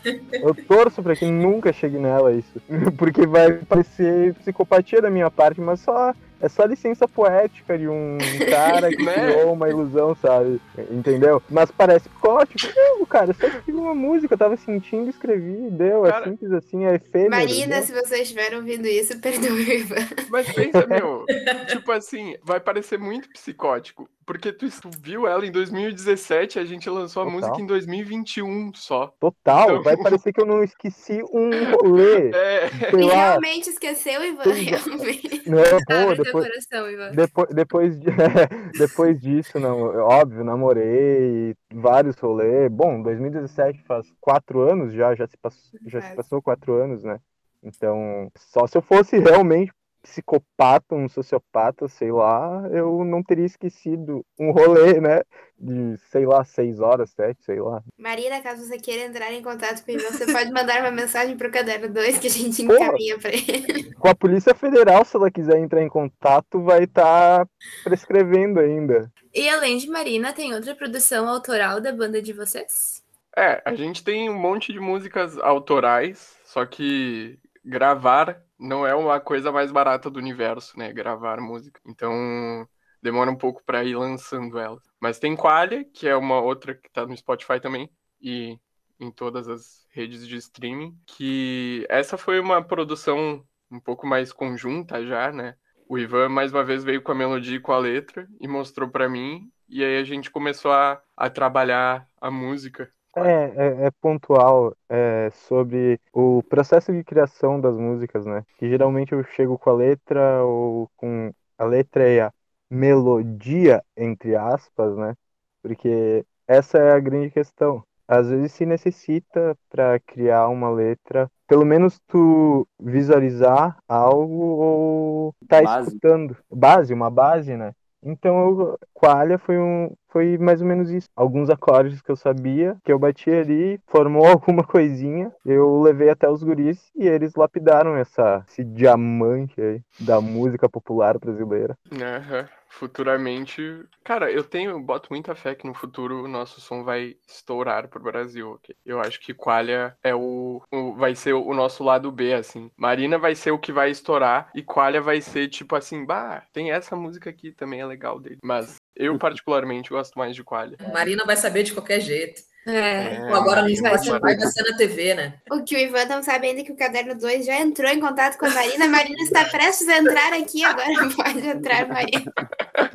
eu 0.32 0.54
torço 0.66 1.02
pra 1.02 1.14
que 1.14 1.26
nunca 1.26 1.72
chegue 1.72 1.98
nela 1.98 2.32
isso. 2.32 2.60
Porque 2.98 3.26
vai 3.26 3.52
parecer 3.52 4.34
psicopatia 4.34 5.00
da 5.00 5.10
minha 5.10 5.30
parte, 5.30 5.60
mas 5.60 5.80
só 5.80 6.12
é 6.42 6.48
só 6.48 6.64
licença 6.64 7.06
poética 7.06 7.78
de 7.78 7.88
um 7.88 8.18
cara 8.50 8.90
que 8.90 9.02
né? 9.04 9.14
criou 9.14 9.52
uma 9.52 9.68
ilusão, 9.68 10.14
sabe? 10.16 10.60
Entendeu? 10.90 11.40
Mas 11.48 11.70
parece 11.70 12.08
psicótico. 12.08 12.72
Não, 12.74 13.06
cara, 13.06 13.32
só 13.32 13.46
escrevi 13.46 13.72
uma 13.72 13.94
música, 13.94 14.34
eu 14.34 14.38
tava 14.38 14.56
sentindo, 14.56 15.08
escrevi, 15.08 15.70
deu. 15.70 16.04
É 16.04 16.10
cara, 16.10 16.24
é 16.24 16.28
simples 16.28 16.52
assim, 16.52 16.84
é 16.84 16.96
efêmero. 16.96 17.30
Marina, 17.30 17.80
se 17.82 17.92
vocês 17.92 18.22
estiverem 18.22 18.58
ouvindo 18.58 18.86
isso, 18.86 19.18
perdoe. 19.22 19.86
Mas 20.30 20.52
pensa, 20.52 20.84
meu, 20.86 21.24
tipo 21.68 21.92
assim, 21.92 22.36
vai 22.42 22.58
parecer 22.58 22.98
muito 22.98 23.28
psicótico. 23.30 24.08
Porque 24.24 24.52
tu, 24.52 24.66
viu 25.00 25.26
ela 25.26 25.44
em 25.44 25.50
2017 25.50 26.58
a 26.58 26.64
gente 26.64 26.88
lançou 26.88 27.22
a 27.22 27.26
Total. 27.26 27.40
música 27.40 27.60
em 27.60 27.66
2021 27.66 28.72
só. 28.74 29.12
Total, 29.18 29.70
então... 29.70 29.82
vai 29.82 29.96
parecer 30.02 30.32
que 30.32 30.40
eu 30.40 30.46
não 30.46 30.62
esqueci 30.62 31.22
um 31.32 31.50
rolê. 31.72 32.30
É. 32.30 32.70
E 32.96 33.04
realmente 33.04 33.70
esqueceu, 33.70 34.24
Ivan, 34.24 34.44
realmente. 34.44 35.42
Não, 35.48 35.62
pô, 35.62 36.22
depois, 36.22 36.46
coração, 36.46 36.90
Ivan. 36.90 37.10
Depois, 37.12 37.48
depois, 37.54 38.00
de, 38.00 38.10
depois 38.78 39.20
disso, 39.20 39.58
não, 39.58 39.96
óbvio, 39.98 40.44
namorei, 40.44 41.54
vários 41.72 42.16
rolês. 42.16 42.70
Bom, 42.70 43.02
2017 43.02 43.82
faz 43.82 44.06
quatro 44.20 44.60
anos 44.60 44.92
já, 44.92 45.14
já 45.14 45.26
se, 45.26 45.36
passou, 45.36 45.80
já 45.86 46.00
se 46.00 46.14
passou 46.14 46.40
quatro 46.40 46.74
anos, 46.74 47.02
né? 47.02 47.18
Então, 47.62 48.30
só 48.36 48.66
se 48.66 48.76
eu 48.76 48.82
fosse 48.82 49.18
realmente 49.18 49.72
psicopata, 50.02 50.94
um 50.94 51.08
sociopata, 51.08 51.88
sei 51.88 52.10
lá, 52.10 52.68
eu 52.72 53.04
não 53.04 53.22
teria 53.22 53.46
esquecido 53.46 54.24
um 54.38 54.50
rolê, 54.50 55.00
né? 55.00 55.22
De, 55.58 55.96
sei 56.10 56.26
lá, 56.26 56.44
seis 56.44 56.80
horas, 56.80 57.10
sete, 57.10 57.44
sei 57.44 57.60
lá. 57.60 57.82
Marina, 57.96 58.42
caso 58.42 58.66
você 58.66 58.78
queira 58.78 59.04
entrar 59.04 59.32
em 59.32 59.42
contato 59.42 59.84
com 59.84 59.92
ele, 59.92 60.02
você 60.02 60.30
pode 60.30 60.50
mandar 60.50 60.80
uma 60.80 60.90
mensagem 60.90 61.36
pro 61.36 61.50
Caderno 61.50 61.88
2 61.88 62.18
que 62.18 62.26
a 62.26 62.30
gente 62.30 62.62
encaminha 62.62 63.18
para 63.18 63.30
ele. 63.32 63.94
Com 63.94 64.08
a 64.08 64.14
Polícia 64.14 64.54
Federal, 64.54 65.04
se 65.04 65.16
ela 65.16 65.30
quiser 65.30 65.58
entrar 65.58 65.82
em 65.82 65.88
contato, 65.88 66.62
vai 66.62 66.84
estar 66.84 67.46
tá 67.46 67.50
prescrevendo 67.84 68.58
ainda. 68.58 69.10
E 69.32 69.48
além 69.48 69.78
de 69.78 69.88
Marina, 69.88 70.32
tem 70.32 70.52
outra 70.52 70.74
produção 70.74 71.28
autoral 71.28 71.80
da 71.80 71.92
banda 71.92 72.20
de 72.20 72.32
vocês? 72.32 73.02
É, 73.36 73.62
a 73.64 73.74
gente 73.74 74.04
tem 74.04 74.28
um 74.28 74.38
monte 74.38 74.72
de 74.72 74.80
músicas 74.80 75.38
autorais, 75.38 76.36
só 76.44 76.66
que 76.66 77.38
gravar 77.64 78.42
não 78.58 78.86
é 78.86 78.94
uma 78.94 79.20
coisa 79.20 79.52
mais 79.52 79.72
barata 79.72 80.10
do 80.10 80.18
universo, 80.18 80.78
né? 80.78 80.92
Gravar 80.92 81.40
música. 81.40 81.80
Então 81.86 82.66
demora 83.02 83.30
um 83.30 83.36
pouco 83.36 83.62
para 83.64 83.84
ir 83.84 83.96
lançando 83.96 84.58
elas. 84.58 84.82
Mas 85.00 85.18
tem 85.18 85.36
Qualia, 85.36 85.84
que 85.84 86.08
é 86.08 86.16
uma 86.16 86.40
outra 86.40 86.74
que 86.74 86.90
tá 86.92 87.04
no 87.06 87.16
Spotify 87.16 87.60
também 87.60 87.90
e 88.20 88.58
em 89.00 89.10
todas 89.10 89.48
as 89.48 89.84
redes 89.90 90.26
de 90.26 90.36
streaming, 90.36 90.96
que 91.06 91.84
essa 91.88 92.16
foi 92.16 92.38
uma 92.38 92.62
produção 92.62 93.44
um 93.70 93.80
pouco 93.80 94.06
mais 94.06 94.32
conjunta 94.32 95.04
já, 95.04 95.32
né? 95.32 95.56
O 95.88 95.98
Ivan 95.98 96.28
mais 96.28 96.52
uma 96.52 96.64
vez 96.64 96.84
veio 96.84 97.02
com 97.02 97.12
a 97.12 97.14
melodia 97.14 97.56
e 97.56 97.60
com 97.60 97.72
a 97.72 97.78
letra 97.78 98.28
e 98.40 98.46
mostrou 98.46 98.88
para 98.88 99.08
mim 99.08 99.50
e 99.68 99.82
aí 99.82 99.98
a 99.98 100.04
gente 100.04 100.30
começou 100.30 100.70
a, 100.70 101.02
a 101.16 101.30
trabalhar 101.30 102.06
a 102.20 102.30
música 102.30 102.92
é, 103.16 103.52
é, 103.56 103.86
é 103.86 103.90
pontual 104.00 104.74
é, 104.88 105.30
sobre 105.30 106.00
o 106.12 106.42
processo 106.44 106.92
de 106.92 107.04
criação 107.04 107.60
das 107.60 107.76
músicas, 107.76 108.24
né? 108.24 108.44
Que 108.58 108.68
geralmente 108.68 109.12
eu 109.12 109.22
chego 109.24 109.58
com 109.58 109.70
a 109.70 109.74
letra 109.74 110.44
ou 110.44 110.90
com 110.96 111.32
a 111.58 111.64
letra 111.64 112.08
e 112.08 112.20
a 112.20 112.32
melodia, 112.70 113.82
entre 113.96 114.34
aspas, 114.34 114.96
né? 114.96 115.14
Porque 115.62 116.24
essa 116.46 116.78
é 116.78 116.92
a 116.92 117.00
grande 117.00 117.30
questão. 117.30 117.84
Às 118.08 118.28
vezes 118.28 118.52
se 118.52 118.66
necessita 118.66 119.56
para 119.70 120.00
criar 120.00 120.48
uma 120.48 120.70
letra, 120.70 121.30
pelo 121.46 121.64
menos 121.64 122.00
tu 122.06 122.66
visualizar 122.80 123.78
algo 123.88 124.42
ou 124.42 125.34
tá 125.48 125.62
base. 125.62 125.88
escutando. 125.88 126.36
Base, 126.50 126.92
uma 126.92 127.10
base, 127.10 127.56
né? 127.56 127.72
Então, 128.02 128.76
Qualia 128.92 129.38
foi 129.38 129.58
um 129.58 129.94
foi 130.12 130.36
mais 130.38 130.60
ou 130.60 130.66
menos 130.66 130.90
isso. 130.90 131.08
Alguns 131.16 131.48
acordes 131.48 132.02
que 132.02 132.10
eu 132.10 132.16
sabia, 132.16 132.76
que 132.84 132.92
eu 132.92 132.98
bati 132.98 133.30
ali, 133.30 133.80
formou 133.86 134.26
alguma 134.28 134.62
coisinha, 134.62 135.32
eu 135.44 135.80
levei 135.80 136.10
até 136.10 136.28
os 136.28 136.42
guris 136.42 136.90
e 136.94 137.08
eles 137.08 137.34
lapidaram 137.34 137.96
essa 137.96 138.44
esse 138.48 138.62
diamante 138.62 139.60
aí 139.60 139.80
da 140.00 140.20
música 140.20 140.68
popular 140.68 141.18
brasileira. 141.18 141.76
Uhum 141.90 142.62
futuramente. 142.72 143.84
Cara, 144.02 144.30
eu 144.32 144.42
tenho, 144.42 144.80
boto 144.80 145.08
muita 145.10 145.34
fé 145.34 145.54
que 145.54 145.66
no 145.66 145.74
futuro 145.74 146.24
o 146.24 146.28
nosso 146.28 146.60
som 146.60 146.82
vai 146.82 147.16
estourar 147.28 147.86
pro 147.88 148.02
Brasil. 148.02 148.58
Eu 148.84 148.98
acho 148.98 149.20
que 149.20 149.34
Qualia 149.34 149.96
é 150.02 150.14
o, 150.14 150.62
o, 150.72 150.94
vai 150.94 151.14
ser 151.14 151.34
o 151.34 151.54
nosso 151.54 151.84
lado 151.84 152.10
B, 152.10 152.32
assim. 152.32 152.70
Marina 152.76 153.18
vai 153.18 153.34
ser 153.34 153.50
o 153.50 153.58
que 153.58 153.72
vai 153.72 153.90
estourar 153.90 154.50
e 154.54 154.62
Qualia 154.62 155.00
vai 155.00 155.20
ser 155.20 155.48
tipo 155.48 155.76
assim, 155.76 156.04
bah, 156.04 156.44
tem 156.52 156.72
essa 156.72 156.96
música 156.96 157.28
aqui 157.28 157.52
também 157.52 157.80
é 157.80 157.86
legal 157.86 158.18
dele. 158.18 158.38
Mas 158.42 158.76
eu 158.94 159.18
particularmente 159.18 159.90
gosto 159.90 160.18
mais 160.18 160.34
de 160.34 160.44
Qualia. 160.44 160.76
Marina 160.92 161.24
vai 161.24 161.36
saber 161.36 161.62
de 161.62 161.72
qualquer 161.72 162.00
jeito. 162.00 162.42
É. 162.66 162.72
é 162.72 163.16
agora 163.32 163.62
no 163.62 163.74
Spotify 163.74 164.20
vai 164.20 164.38
ser 164.38 164.62
na 164.70 164.76
TV, 164.76 165.14
né? 165.14 165.34
O 165.50 165.62
que 165.62 165.74
o 165.74 165.78
Ivan 165.78 166.04
não 166.04 166.22
sabe 166.22 166.46
ainda 166.46 166.60
é 166.60 166.64
que 166.64 166.72
o 166.72 166.76
Caderno 166.76 167.14
2 167.14 167.44
já 167.44 167.60
entrou 167.60 167.90
em 167.90 168.00
contato 168.00 168.38
com 168.38 168.46
a 168.46 168.50
Marina. 168.50 168.84
A 168.84 168.88
Marina 168.88 169.22
está 169.22 169.44
prestes 169.46 169.88
a 169.88 169.98
entrar 169.98 170.32
aqui, 170.32 170.64
agora 170.64 170.86
pode 171.16 171.46
entrar, 171.46 171.88
Marina. 171.88 172.32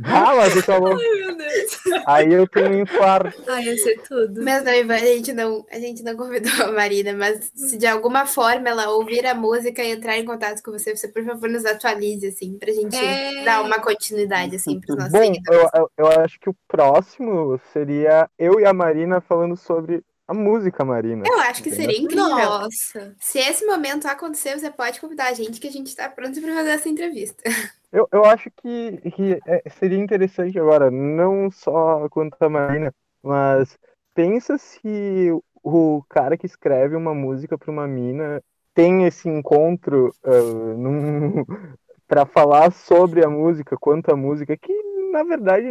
Ah, 0.06 0.34
eu. 0.34 0.88
Ai, 0.88 1.20
meu 1.20 1.38
Deus. 1.38 2.04
Aí 2.06 2.34
eu 2.34 2.48
tenho 2.48 2.70
um 2.70 2.82
infarto. 2.82 3.44
Ai, 3.48 3.66
ia 3.66 3.78
ser 3.78 4.02
tudo. 4.08 4.42
Mas 4.42 4.64
não, 4.64 4.74
Ivan, 4.74 4.96
a 4.96 5.00
gente 5.00 5.34
não, 5.34 5.66
a 5.70 5.80
gente 5.80 6.04
não 6.04 6.16
convidou 6.16 6.66
a 6.66 6.72
Marina, 6.72 7.14
mas 7.14 7.52
se 7.54 7.78
de 7.78 7.86
alguma 7.86 8.26
forma 8.26 8.70
ela 8.70 8.90
ouvir 8.92 9.26
a 9.26 9.34
música 9.34 9.84
e 9.84 9.92
entrar 9.92 10.18
em 10.18 10.26
contato 10.26 10.62
com 10.64 10.72
você, 10.72 10.96
você 10.96 11.08
por 11.10 11.24
favor 11.26 11.50
nos 11.50 11.66
atualize, 11.66 12.28
assim, 12.28 12.58
pra 12.58 12.72
gente 12.72 12.96
é... 12.96 13.44
dar 13.44 13.62
uma 13.62 13.80
continuidade, 13.80 14.56
assim, 14.56 14.80
pros 14.80 14.96
nossos 14.96 15.12
Bom, 15.12 15.34
eu, 15.52 15.70
eu, 15.74 15.92
eu 15.98 16.22
acho 16.22 16.40
que 16.40 16.50
o 16.50 16.56
próximo 16.68 17.60
seria 17.74 18.30
eu 18.40 18.60
e 18.60 18.66
a 18.66 18.74
Marina 18.74 19.20
falando 19.20 19.57
sobre 19.58 20.04
a 20.28 20.34
música 20.34 20.84
Marina. 20.84 21.24
Eu 21.26 21.40
acho 21.40 21.64
que 21.64 21.72
seria 21.72 21.98
incrível. 21.98 22.28
Nossa. 22.28 23.16
Se 23.20 23.40
esse 23.40 23.66
momento 23.66 24.08
acontecer, 24.08 24.60
você 24.60 24.70
pode 24.70 25.00
convidar 25.00 25.30
a 25.30 25.34
gente 25.34 25.60
que 25.60 25.68
a 25.68 25.72
gente 25.72 25.88
está 25.88 26.10
pronto 26.10 26.40
para 26.42 26.54
fazer 26.54 26.70
essa 26.72 26.90
entrevista. 26.90 27.44
Eu, 27.90 28.06
eu 28.12 28.26
acho 28.26 28.52
que, 28.52 28.98
que 29.12 29.40
é, 29.48 29.64
seria 29.80 29.98
interessante 29.98 30.60
agora, 30.60 30.92
não 30.92 31.50
só 31.50 32.08
quanto 32.10 32.36
a 32.42 32.50
Marina, 32.50 32.94
mas 33.24 33.80
pensa 34.14 34.58
se 34.58 35.32
o 35.64 36.04
cara 36.10 36.38
que 36.38 36.46
escreve 36.46 36.98
uma 36.98 37.16
música 37.16 37.58
para 37.58 37.72
uma 37.72 37.88
mina 37.88 38.44
tem 38.74 39.06
esse 39.06 39.30
encontro 39.30 40.14
uh, 40.26 41.46
para 42.08 42.26
falar 42.26 42.74
sobre 42.74 43.24
a 43.24 43.30
música, 43.30 43.78
quanto 43.80 44.12
a 44.12 44.18
música, 44.18 44.58
que 44.58 44.74
na 45.14 45.24
verdade 45.24 45.66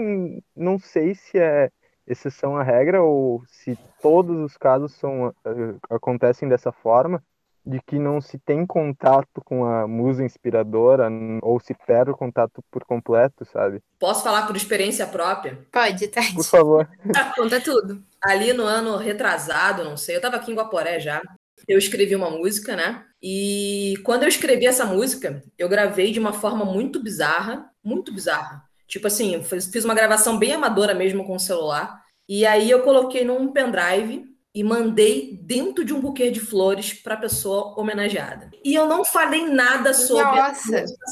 não 0.57 0.79
sei 0.79 1.15
se 1.15 1.39
é 1.39 1.71
exceção 2.07 2.57
à 2.57 2.63
regra 2.63 3.03
ou 3.03 3.43
se 3.47 3.79
todos 4.01 4.39
os 4.39 4.57
casos 4.57 4.93
são, 4.95 5.35
eh, 5.45 5.75
acontecem 5.91 6.49
dessa 6.49 6.71
forma, 6.71 7.23
de 7.67 7.81
que 7.81 7.99
não 7.99 8.21
se 8.21 8.39
tem 8.39 8.65
contato 8.65 9.43
com 9.45 9.65
a 9.65 9.89
musa 9.89 10.25
inspiradora 10.25 11.09
ou 11.43 11.59
se 11.59 11.75
perde 11.75 12.13
o 12.13 12.17
contato 12.17 12.63
por 12.71 12.85
completo, 12.85 13.45
sabe? 13.45 13.83
Posso 13.99 14.23
falar 14.23 14.47
por 14.47 14.55
experiência 14.55 15.05
própria? 15.07 15.59
Pode, 15.73 16.07
tá. 16.07 16.21
Por 16.33 16.45
favor. 16.45 16.89
Conta 17.37 17.61
tudo. 17.61 18.01
Ali 18.23 18.53
no 18.53 18.63
ano 18.63 18.97
retrasado, 18.97 19.83
não 19.83 19.97
sei, 19.97 20.17
eu 20.17 20.21
tava 20.21 20.37
aqui 20.37 20.53
em 20.53 20.55
Guaporé 20.55 21.01
já. 21.01 21.21
Eu 21.67 21.79
escrevi 21.79 22.15
uma 22.15 22.31
música, 22.31 22.77
né? 22.77 23.05
E 23.21 23.95
quando 24.05 24.23
eu 24.23 24.29
escrevi 24.29 24.67
essa 24.67 24.85
música, 24.85 25.43
eu 25.59 25.69
gravei 25.69 26.13
de 26.13 26.21
uma 26.21 26.33
forma 26.33 26.65
muito 26.65 27.03
bizarra, 27.03 27.69
muito 27.83 28.15
bizarra. 28.15 28.63
Tipo 28.87 29.07
assim, 29.07 29.43
fiz 29.43 29.85
uma 29.85 29.95
gravação 29.95 30.39
bem 30.39 30.53
amadora 30.53 30.95
mesmo 30.95 31.25
com 31.25 31.37
o 31.37 31.41
celular. 31.41 32.03
E 32.29 32.45
aí 32.45 32.71
eu 32.71 32.83
coloquei 32.83 33.25
num 33.25 33.53
pendrive 33.53 34.25
e 34.57 34.65
mandei 34.65 35.39
dentro 35.43 35.85
de 35.85 35.93
um 35.93 36.01
buquê 36.01 36.31
de 36.31 36.41
flores 36.41 36.95
para 36.95 37.13
a 37.13 37.19
pessoa 37.19 37.79
homenageada. 37.79 38.51
E 38.65 38.75
eu 38.75 38.89
não 38.89 39.05
falei 39.05 39.47
nada 39.47 39.93
sobre 39.93 40.25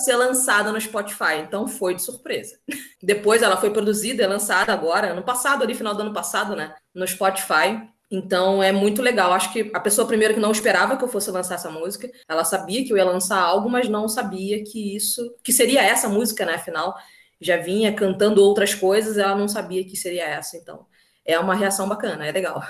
ser 0.02 0.16
lançada 0.16 0.72
no 0.72 0.80
Spotify, 0.80 1.40
então 1.46 1.68
foi 1.68 1.94
de 1.94 2.00
surpresa. 2.00 2.56
Depois 3.02 3.42
ela 3.42 3.58
foi 3.58 3.68
produzida 3.68 4.22
e 4.22 4.26
lançada 4.26 4.72
agora, 4.72 5.12
no 5.12 5.22
passado, 5.22 5.62
ali 5.62 5.74
final 5.74 5.94
do 5.94 6.00
ano 6.00 6.14
passado, 6.14 6.56
né, 6.56 6.74
no 6.94 7.06
Spotify. 7.06 7.86
Então 8.10 8.62
é 8.62 8.72
muito 8.72 9.02
legal. 9.02 9.30
Acho 9.34 9.52
que 9.52 9.70
a 9.74 9.80
pessoa 9.80 10.08
primeiro 10.08 10.32
que 10.32 10.40
não 10.40 10.50
esperava 10.50 10.96
que 10.96 11.04
eu 11.04 11.08
fosse 11.08 11.30
lançar 11.30 11.56
essa 11.56 11.70
música, 11.70 12.08
ela 12.26 12.44
sabia 12.44 12.82
que 12.82 12.94
eu 12.94 12.96
ia 12.96 13.04
lançar 13.04 13.38
algo, 13.38 13.68
mas 13.68 13.90
não 13.90 14.08
sabia 14.08 14.64
que 14.64 14.96
isso, 14.96 15.20
que 15.42 15.52
seria 15.52 15.82
essa 15.82 16.08
música, 16.08 16.46
né, 16.46 16.54
afinal 16.54 16.94
já 17.40 17.56
vinha 17.56 17.94
cantando 17.94 18.42
outras 18.42 18.74
coisas, 18.74 19.18
ela 19.18 19.36
não 19.36 19.48
sabia 19.48 19.84
que 19.84 19.96
seria 19.96 20.24
essa, 20.24 20.56
então 20.56 20.86
é 21.24 21.38
uma 21.38 21.54
reação 21.54 21.88
bacana, 21.88 22.26
é 22.26 22.32
legal. 22.32 22.62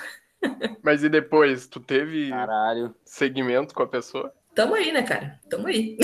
Mas 0.83 1.03
e 1.03 1.09
depois, 1.09 1.67
tu 1.67 1.81
teve 1.81 2.31
Caralho. 2.31 2.95
segmento 3.05 3.75
com 3.75 3.83
a 3.83 3.89
pessoa? 3.89 4.33
Tamo 4.55 4.75
aí, 4.75 4.93
né, 4.93 5.03
cara? 5.03 5.41
Tamo 5.49 5.67
aí. 5.67 5.97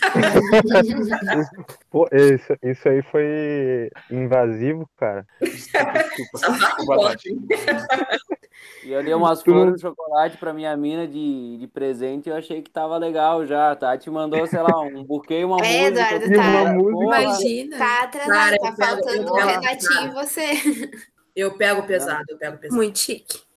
Pô, 1.90 2.08
isso, 2.12 2.56
isso 2.62 2.88
aí 2.88 3.02
foi 3.02 3.90
invasivo, 4.10 4.88
cara. 4.96 5.26
Desculpa, 5.40 5.92
desculpa. 5.92 6.40
E 8.84 8.92
eu 8.92 9.02
dei 9.02 9.14
umas 9.14 9.42
flores 9.42 9.74
de 9.74 9.80
chocolate 9.82 10.36
pra 10.36 10.52
minha 10.52 10.76
mina 10.76 11.06
de, 11.06 11.58
de 11.58 11.66
presente 11.66 12.28
e 12.28 12.30
eu 12.30 12.36
achei 12.36 12.62
que 12.62 12.70
tava 12.70 12.96
legal 12.96 13.46
já. 13.46 13.74
Tá? 13.76 13.96
Te 13.96 14.10
mandou, 14.10 14.46
sei 14.46 14.60
lá, 14.60 14.80
um 14.80 15.04
buquê, 15.04 15.44
uma 15.44 15.58
é, 15.64 15.90
música. 15.90 16.14
Eduardo, 16.14 16.34
tá, 16.34 16.42
uma 16.42 16.72
música. 16.72 17.04
Imagina. 17.04 17.78
Tá 17.78 18.02
atrasado, 18.02 18.32
Cara, 18.32 18.58
tá 18.58 18.72
faltando 18.76 19.32
o 19.32 19.34
Renatinho 19.34 20.06
e 20.06 20.10
você. 20.10 20.50
Eu 21.34 21.56
pego 21.56 21.82
pesado, 21.84 22.24
eu 22.28 22.38
pego 22.38 22.58
pesado. 22.58 22.76
Muito 22.76 22.98
chique. 22.98 23.50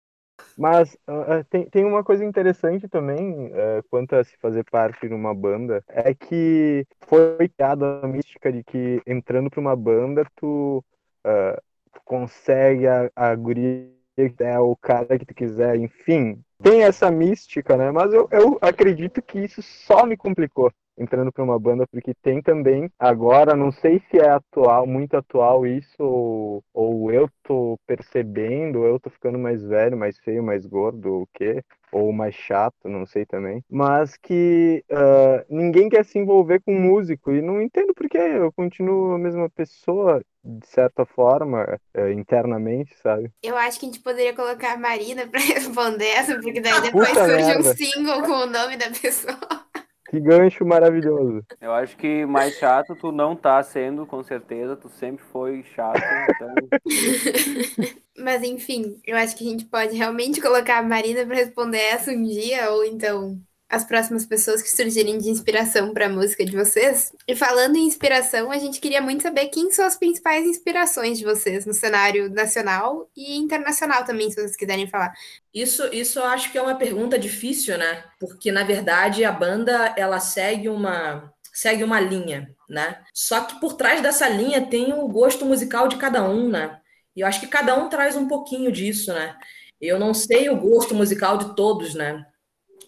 Mas 0.57 0.93
uh, 1.07 1.43
tem, 1.49 1.67
tem 1.69 1.85
uma 1.85 2.03
coisa 2.03 2.23
interessante 2.23 2.87
também 2.87 3.47
uh, 3.47 3.83
quanto 3.89 4.15
a 4.15 4.23
se 4.23 4.37
fazer 4.37 4.63
parte 4.65 5.07
de 5.07 5.13
uma 5.13 5.33
banda, 5.33 5.83
é 5.87 6.13
que 6.13 6.85
foi 7.07 7.49
criada 7.49 8.01
a 8.03 8.07
mística 8.07 8.51
de 8.51 8.63
que 8.63 9.01
entrando 9.07 9.49
para 9.49 9.59
uma 9.59 9.75
banda 9.75 10.23
tu, 10.35 10.83
uh, 11.25 11.61
tu 11.91 12.01
consegue 12.05 12.87
a, 12.87 13.09
a 13.15 13.35
guria 13.35 13.89
é 14.17 14.59
o 14.59 14.75
cara 14.75 15.17
que 15.17 15.25
tu 15.25 15.33
quiser, 15.33 15.75
enfim. 15.75 16.41
Tem 16.61 16.83
essa 16.83 17.11
mística, 17.11 17.75
né? 17.75 17.91
Mas 17.91 18.13
eu, 18.13 18.27
eu 18.31 18.57
acredito 18.61 19.21
que 19.21 19.39
isso 19.39 19.61
só 19.61 20.05
me 20.05 20.15
complicou 20.15 20.71
entrando 20.97 21.31
para 21.31 21.43
uma 21.43 21.59
banda, 21.59 21.87
porque 21.87 22.13
tem 22.21 22.41
também, 22.41 22.89
agora, 22.99 23.55
não 23.55 23.71
sei 23.71 24.01
se 24.09 24.19
é 24.19 24.29
atual, 24.29 24.85
muito 24.85 25.15
atual 25.15 25.65
isso, 25.65 25.95
ou, 25.99 26.63
ou 26.73 27.11
eu 27.11 27.29
tô 27.43 27.77
percebendo, 27.85 28.79
ou 28.79 28.85
eu 28.85 28.99
tô 28.99 29.09
ficando 29.09 29.39
mais 29.39 29.63
velho, 29.63 29.97
mais 29.97 30.17
feio, 30.19 30.43
mais 30.43 30.65
gordo, 30.65 31.21
o 31.21 31.27
quê? 31.33 31.63
Ou 31.91 32.11
mais 32.11 32.35
chato, 32.35 32.87
não 32.87 33.05
sei 33.05 33.25
também. 33.25 33.63
Mas 33.69 34.15
que 34.17 34.83
uh, 34.91 35.45
ninguém 35.49 35.89
quer 35.89 36.05
se 36.05 36.17
envolver 36.17 36.61
com 36.61 36.73
músico, 36.73 37.31
e 37.31 37.41
não 37.41 37.61
entendo 37.61 37.93
porque 37.93 38.17
eu 38.17 38.51
continuo 38.51 39.13
a 39.13 39.17
mesma 39.17 39.49
pessoa, 39.49 40.21
de 40.43 40.67
certa 40.67 41.05
forma, 41.05 41.79
uh, 41.97 42.09
internamente, 42.09 42.95
sabe? 43.01 43.31
Eu 43.41 43.55
acho 43.57 43.79
que 43.79 43.85
a 43.85 43.89
gente 43.89 44.01
poderia 44.01 44.35
colocar 44.35 44.73
a 44.73 44.77
Marina 44.77 45.25
para 45.27 45.39
responder 45.41 46.07
essa, 46.07 46.35
porque 46.35 46.59
daí 46.59 46.81
depois 46.81 47.09
Puta 47.09 47.25
surge 47.25 47.45
merda. 47.45 47.69
um 47.69 47.75
single 47.75 48.21
com 48.23 48.31
o 48.31 48.45
nome 48.45 48.77
da 48.77 48.89
pessoa. 48.89 49.37
Que 50.09 50.19
gancho 50.19 50.63
maravilhoso. 50.63 51.43
Eu 51.59 51.71
acho 51.71 51.97
que 51.97 52.23
mais 52.23 52.53
chato 52.59 52.95
tu 52.95 53.11
não 53.11 53.35
tá 53.35 53.63
sendo, 53.63 54.05
com 54.05 54.21
certeza. 54.21 54.75
Tu 54.75 54.87
sempre 54.87 55.25
foi 55.25 55.63
chato, 55.63 55.99
então. 56.29 56.53
Mas 58.19 58.43
enfim, 58.43 59.01
eu 59.07 59.17
acho 59.17 59.35
que 59.35 59.43
a 59.43 59.49
gente 59.49 59.65
pode 59.65 59.97
realmente 59.97 60.39
colocar 60.39 60.77
a 60.77 60.83
Marina 60.83 61.25
para 61.25 61.37
responder 61.37 61.79
essa 61.79 62.11
um 62.11 62.21
dia, 62.21 62.69
ou 62.69 62.85
então 62.85 63.41
as 63.73 63.83
próximas 63.83 64.23
pessoas 64.23 64.61
que 64.61 64.69
surgirem 64.69 65.17
de 65.17 65.31
inspiração 65.31 65.95
para 65.95 66.05
a 66.05 66.09
música 66.09 66.45
de 66.45 66.55
vocês. 66.55 67.11
E 67.27 67.35
falando 67.35 67.75
em 67.75 67.87
inspiração, 67.87 68.51
a 68.51 68.59
gente 68.59 68.79
queria 68.79 69.01
muito 69.01 69.23
saber 69.23 69.47
quem 69.47 69.71
são 69.71 69.83
as 69.83 69.97
principais 69.97 70.45
inspirações 70.45 71.17
de 71.17 71.25
vocês 71.25 71.65
no 71.65 71.73
cenário 71.73 72.29
nacional 72.29 73.09
e 73.17 73.35
internacional 73.35 74.05
também, 74.05 74.29
se 74.29 74.35
vocês 74.35 74.55
quiserem 74.55 74.85
falar. 74.85 75.11
Isso, 75.51 75.83
isso 75.91 76.19
eu 76.19 76.25
acho 76.25 76.51
que 76.51 76.57
é 76.57 76.61
uma 76.61 76.75
pergunta 76.75 77.17
difícil, 77.17 77.75
né? 77.75 78.03
Porque 78.19 78.51
na 78.51 78.63
verdade 78.63 79.25
a 79.25 79.31
banda 79.31 79.91
ela 79.97 80.19
segue 80.19 80.69
uma 80.69 81.33
segue 81.51 81.83
uma 81.83 81.99
linha, 81.99 82.55
né? 82.69 82.99
Só 83.11 83.41
que 83.41 83.59
por 83.59 83.73
trás 83.73 84.01
dessa 84.01 84.29
linha 84.29 84.67
tem 84.67 84.93
o 84.93 85.07
gosto 85.07 85.45
musical 85.45 85.87
de 85.87 85.97
cada 85.97 86.23
um, 86.23 86.47
né? 86.47 86.79
E 87.15 87.21
eu 87.21 87.27
acho 87.27 87.39
que 87.39 87.47
cada 87.47 87.75
um 87.75 87.89
traz 87.89 88.15
um 88.15 88.27
pouquinho 88.27 88.71
disso, 88.71 89.11
né? 89.11 89.35
Eu 89.81 89.99
não 89.99 90.13
sei 90.13 90.49
o 90.49 90.57
gosto 90.57 90.93
musical 90.93 91.37
de 91.37 91.55
todos, 91.55 91.95
né? 91.95 92.23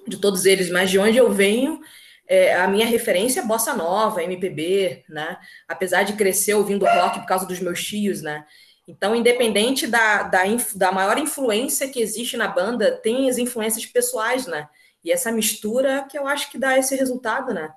De 0.07 0.17
todos 0.17 0.45
eles, 0.45 0.69
mas 0.69 0.89
de 0.89 0.99
onde 0.99 1.17
eu 1.17 1.31
venho, 1.31 1.81
é, 2.27 2.55
a 2.55 2.67
minha 2.67 2.85
referência 2.85 3.41
é 3.41 3.45
bossa 3.45 3.73
nova, 3.73 4.23
MPB, 4.23 5.03
né? 5.09 5.37
Apesar 5.67 6.03
de 6.03 6.13
crescer 6.13 6.53
ouvindo 6.53 6.85
rock 6.85 7.19
por 7.19 7.27
causa 7.27 7.45
dos 7.45 7.59
meus 7.59 7.83
tios, 7.83 8.21
né? 8.21 8.45
Então, 8.87 9.15
independente 9.15 9.87
da, 9.87 10.23
da, 10.23 10.43
da 10.75 10.91
maior 10.91 11.17
influência 11.17 11.89
que 11.89 12.01
existe 12.01 12.37
na 12.37 12.47
banda, 12.47 12.91
tem 12.91 13.29
as 13.29 13.37
influências 13.37 13.85
pessoais, 13.85 14.45
né? 14.45 14.67
E 15.03 15.11
essa 15.11 15.31
mistura 15.31 16.05
que 16.09 16.17
eu 16.17 16.27
acho 16.27 16.51
que 16.51 16.57
dá 16.57 16.77
esse 16.77 16.95
resultado, 16.95 17.53
né? 17.53 17.71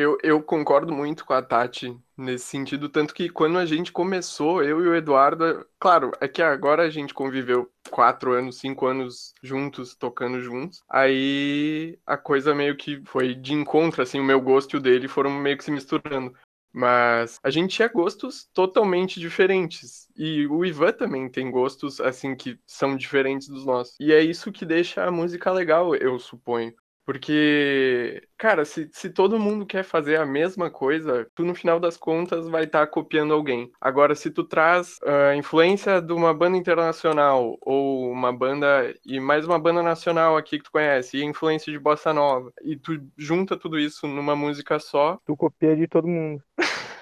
Eu, 0.00 0.16
eu 0.22 0.42
concordo 0.42 0.90
muito 0.90 1.26
com 1.26 1.34
a 1.34 1.42
Tati 1.42 1.94
nesse 2.16 2.46
sentido, 2.46 2.88
tanto 2.88 3.12
que 3.12 3.28
quando 3.28 3.58
a 3.58 3.66
gente 3.66 3.92
começou, 3.92 4.62
eu 4.62 4.82
e 4.82 4.88
o 4.88 4.94
Eduardo, 4.94 5.66
claro, 5.78 6.10
é 6.20 6.26
que 6.26 6.40
agora 6.40 6.84
a 6.84 6.88
gente 6.88 7.12
conviveu 7.12 7.70
quatro 7.90 8.32
anos, 8.32 8.58
cinco 8.58 8.86
anos 8.86 9.34
juntos, 9.42 9.94
tocando 9.94 10.40
juntos, 10.40 10.82
aí 10.88 11.98
a 12.06 12.16
coisa 12.16 12.54
meio 12.54 12.76
que 12.78 13.02
foi 13.04 13.34
de 13.34 13.52
encontro, 13.52 14.00
assim, 14.00 14.18
o 14.18 14.24
meu 14.24 14.40
gosto 14.40 14.74
e 14.74 14.76
o 14.78 14.80
dele 14.80 15.06
foram 15.06 15.30
meio 15.30 15.58
que 15.58 15.64
se 15.64 15.70
misturando. 15.70 16.32
Mas 16.72 17.38
a 17.42 17.50
gente 17.50 17.74
tinha 17.74 17.88
gostos 17.88 18.48
totalmente 18.54 19.18
diferentes. 19.18 20.08
E 20.16 20.46
o 20.46 20.64
Ivan 20.64 20.92
também 20.92 21.28
tem 21.28 21.50
gostos, 21.50 22.00
assim, 22.00 22.36
que 22.36 22.58
são 22.64 22.96
diferentes 22.96 23.48
dos 23.48 23.66
nossos. 23.66 23.96
E 23.98 24.12
é 24.12 24.22
isso 24.22 24.52
que 24.52 24.64
deixa 24.64 25.04
a 25.04 25.10
música 25.10 25.50
legal, 25.50 25.94
eu 25.96 26.18
suponho. 26.18 26.72
Porque, 27.10 28.22
cara, 28.38 28.64
se, 28.64 28.88
se 28.92 29.10
todo 29.10 29.36
mundo 29.36 29.66
quer 29.66 29.82
fazer 29.82 30.14
a 30.14 30.24
mesma 30.24 30.70
coisa, 30.70 31.28
tu 31.34 31.44
no 31.44 31.56
final 31.56 31.80
das 31.80 31.96
contas 31.96 32.46
vai 32.48 32.62
estar 32.62 32.86
tá 32.86 32.86
copiando 32.86 33.34
alguém. 33.34 33.68
Agora, 33.80 34.14
se 34.14 34.30
tu 34.30 34.44
traz 34.44 34.96
a 35.04 35.32
uh, 35.32 35.34
influência 35.34 36.00
de 36.00 36.12
uma 36.12 36.32
banda 36.32 36.56
internacional 36.56 37.58
ou 37.62 38.12
uma 38.12 38.32
banda 38.32 38.94
e 39.04 39.18
mais 39.18 39.44
uma 39.44 39.58
banda 39.58 39.82
nacional 39.82 40.36
aqui 40.36 40.58
que 40.58 40.62
tu 40.62 40.70
conhece, 40.70 41.16
e 41.16 41.24
influência 41.24 41.72
de 41.72 41.80
bossa 41.80 42.12
nova, 42.12 42.52
e 42.62 42.76
tu 42.76 42.92
junta 43.18 43.58
tudo 43.58 43.76
isso 43.76 44.06
numa 44.06 44.36
música 44.36 44.78
só, 44.78 45.18
tu 45.26 45.36
copia 45.36 45.74
de 45.74 45.88
todo 45.88 46.06
mundo. 46.06 46.40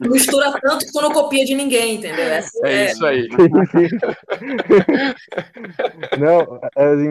Mistura 0.00 0.52
tanto 0.60 0.84
que 0.84 0.92
tu 0.92 1.00
não 1.00 1.12
copia 1.12 1.44
de 1.44 1.54
ninguém, 1.54 1.96
entendeu? 1.96 2.24
Essa 2.24 2.66
é, 2.66 2.72
é 2.72 2.86
isso 2.86 3.06
aí. 3.06 3.28
não, 6.18 6.60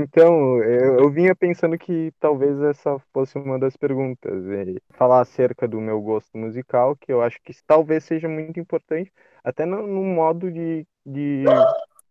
então, 0.04 0.62
eu, 0.64 1.00
eu, 1.00 1.10
vinha 1.10 1.36
pensando 1.36 1.78
que 1.78 2.14
talvez 2.20 2.62
essa 2.62 3.00
fosse 3.12 3.38
uma 3.38 3.58
das 3.58 3.76
perguntas. 3.76 4.44
Falar 4.92 5.22
acerca 5.22 5.68
do 5.68 5.82
meu 5.82 6.00
gosto 6.02 6.38
musical, 6.38 6.96
que 6.96 7.12
eu 7.12 7.22
acho 7.22 7.42
que 7.44 7.54
talvez 7.66 8.04
seja 8.04 8.28
muito 8.30 8.60
importante, 8.60 9.12
até 9.44 9.66
no, 9.66 9.88
no 9.88 10.04
modo 10.04 10.52
de, 10.52 10.86
de 11.06 11.46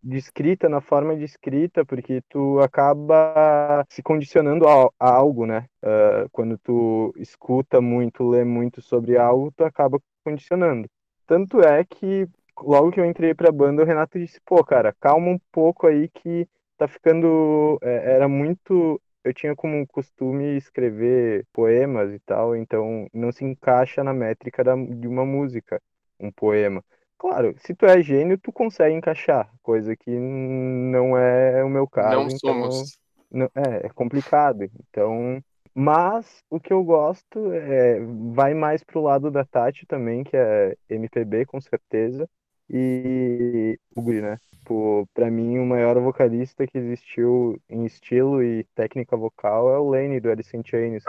de 0.06 0.16
escrita, 0.18 0.68
na 0.68 0.80
forma 0.80 1.16
de 1.16 1.24
escrita, 1.24 1.84
porque 1.84 2.22
tu 2.28 2.60
acaba 2.60 3.84
se 3.90 4.02
condicionando 4.02 4.66
a, 4.68 4.88
a 5.00 5.10
algo, 5.10 5.46
né? 5.46 5.66
Uh, 5.82 6.28
quando 6.30 6.56
tu 6.58 7.12
escuta 7.16 7.80
muito, 7.80 8.28
lê 8.28 8.44
muito 8.44 8.80
sobre 8.80 9.16
algo, 9.18 9.52
tu 9.56 9.64
acaba 9.64 9.98
condicionando. 10.24 10.88
Tanto 11.26 11.60
é 11.60 11.84
que 11.84 12.28
logo 12.62 12.92
que 12.92 13.00
eu 13.00 13.04
entrei 13.04 13.34
pra 13.34 13.50
banda, 13.50 13.82
o 13.82 13.86
Renato 13.86 14.18
disse, 14.18 14.40
pô, 14.46 14.64
cara, 14.64 14.94
calma 15.00 15.28
um 15.28 15.38
pouco 15.50 15.86
aí 15.88 16.08
que 16.08 16.48
tá 16.78 16.86
ficando. 16.86 17.76
É, 17.82 18.14
era 18.14 18.28
muito. 18.28 19.00
Eu 19.24 19.34
tinha 19.34 19.56
como 19.56 19.84
costume 19.88 20.56
escrever 20.56 21.44
poemas 21.52 22.12
e 22.12 22.20
tal, 22.20 22.54
então 22.54 23.08
não 23.12 23.32
se 23.32 23.44
encaixa 23.44 24.04
na 24.04 24.12
métrica 24.14 24.62
da, 24.62 24.76
de 24.76 25.08
uma 25.08 25.26
música, 25.26 25.82
um 26.20 26.30
poema. 26.30 26.84
Claro, 27.18 27.54
se 27.58 27.74
tu 27.74 27.86
é 27.86 28.02
gênio, 28.02 28.38
tu 28.38 28.52
consegue 28.52 28.94
encaixar, 28.94 29.50
coisa 29.62 29.96
que 29.96 30.10
não 30.10 31.16
é 31.16 31.64
o 31.64 31.68
meu 31.68 31.86
caso. 31.86 32.16
Não 32.16 32.26
então, 32.26 32.38
somos. 32.38 32.98
Não, 33.30 33.50
é, 33.54 33.86
é 33.86 33.88
complicado. 33.88 34.68
Então, 34.78 35.42
mas 35.74 36.42
o 36.50 36.60
que 36.60 36.72
eu 36.72 36.82
gosto 36.84 37.52
é 37.52 38.00
vai 38.32 38.54
mais 38.54 38.82
pro 38.84 39.02
lado 39.02 39.30
da 39.30 39.44
Tati 39.44 39.86
também, 39.86 40.24
que 40.24 40.36
é 40.36 40.76
MPB 40.88 41.46
com 41.46 41.60
certeza, 41.60 42.28
e 42.68 43.78
o 43.94 44.02
Guri, 44.02 44.20
né? 44.20 44.36
Tipo, 44.50 45.08
pra 45.14 45.30
mim, 45.30 45.58
o 45.58 45.66
maior 45.66 45.98
vocalista 46.00 46.66
que 46.66 46.76
existiu 46.76 47.60
em 47.68 47.84
estilo 47.84 48.42
e 48.42 48.64
técnica 48.74 49.16
vocal 49.16 49.72
é 49.72 49.78
o 49.78 49.90
Lane 49.90 50.18
do 50.18 50.30
Alice 50.30 50.56
in 50.56 50.62
Chains. 50.64 51.04